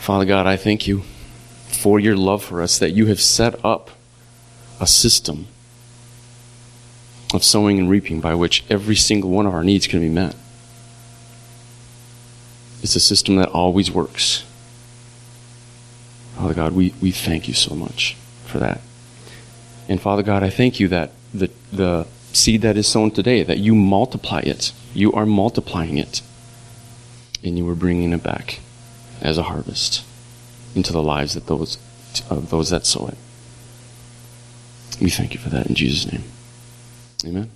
Father 0.00 0.24
God, 0.24 0.44
I 0.44 0.56
thank 0.56 0.88
you 0.88 1.04
for 1.68 2.00
your 2.00 2.16
love 2.16 2.42
for 2.42 2.60
us 2.60 2.80
that 2.80 2.90
you 2.90 3.06
have 3.06 3.20
set 3.20 3.64
up 3.64 3.92
a 4.80 4.88
system 4.88 5.46
of 7.32 7.44
sowing 7.44 7.78
and 7.78 7.88
reaping 7.88 8.20
by 8.20 8.34
which 8.34 8.64
every 8.68 8.96
single 8.96 9.30
one 9.30 9.46
of 9.46 9.54
our 9.54 9.62
needs 9.62 9.86
can 9.86 10.00
be 10.00 10.08
met. 10.08 10.34
It's 12.82 12.96
a 12.96 13.00
system 13.00 13.36
that 13.36 13.50
always 13.50 13.88
works. 13.88 14.44
Father 16.34 16.54
God, 16.54 16.72
we, 16.72 16.92
we 17.00 17.12
thank 17.12 17.46
you 17.46 17.54
so 17.54 17.76
much 17.76 18.16
for 18.46 18.58
that. 18.58 18.80
And 19.88 20.00
Father 20.00 20.24
God, 20.24 20.42
I 20.42 20.50
thank 20.50 20.80
you 20.80 20.88
that 20.88 21.12
the, 21.32 21.52
the 21.72 22.08
seed 22.32 22.62
that 22.62 22.76
is 22.76 22.86
sown 22.86 23.10
today, 23.10 23.42
that 23.42 23.58
you 23.58 23.74
multiply 23.74 24.40
it. 24.40 24.72
You 24.94 25.12
are 25.12 25.26
multiplying 25.26 25.98
it. 25.98 26.22
And 27.44 27.56
you 27.56 27.68
are 27.68 27.74
bringing 27.74 28.12
it 28.12 28.22
back 28.22 28.60
as 29.20 29.38
a 29.38 29.44
harvest 29.44 30.04
into 30.74 30.92
the 30.92 31.02
lives 31.02 31.36
of 31.36 31.46
those, 31.46 31.78
of 32.28 32.50
those 32.50 32.70
that 32.70 32.86
sow 32.86 33.08
it. 33.08 33.18
We 35.00 35.10
thank 35.10 35.34
you 35.34 35.40
for 35.40 35.50
that 35.50 35.66
in 35.66 35.74
Jesus' 35.74 36.10
name. 36.10 36.24
Amen. 37.24 37.50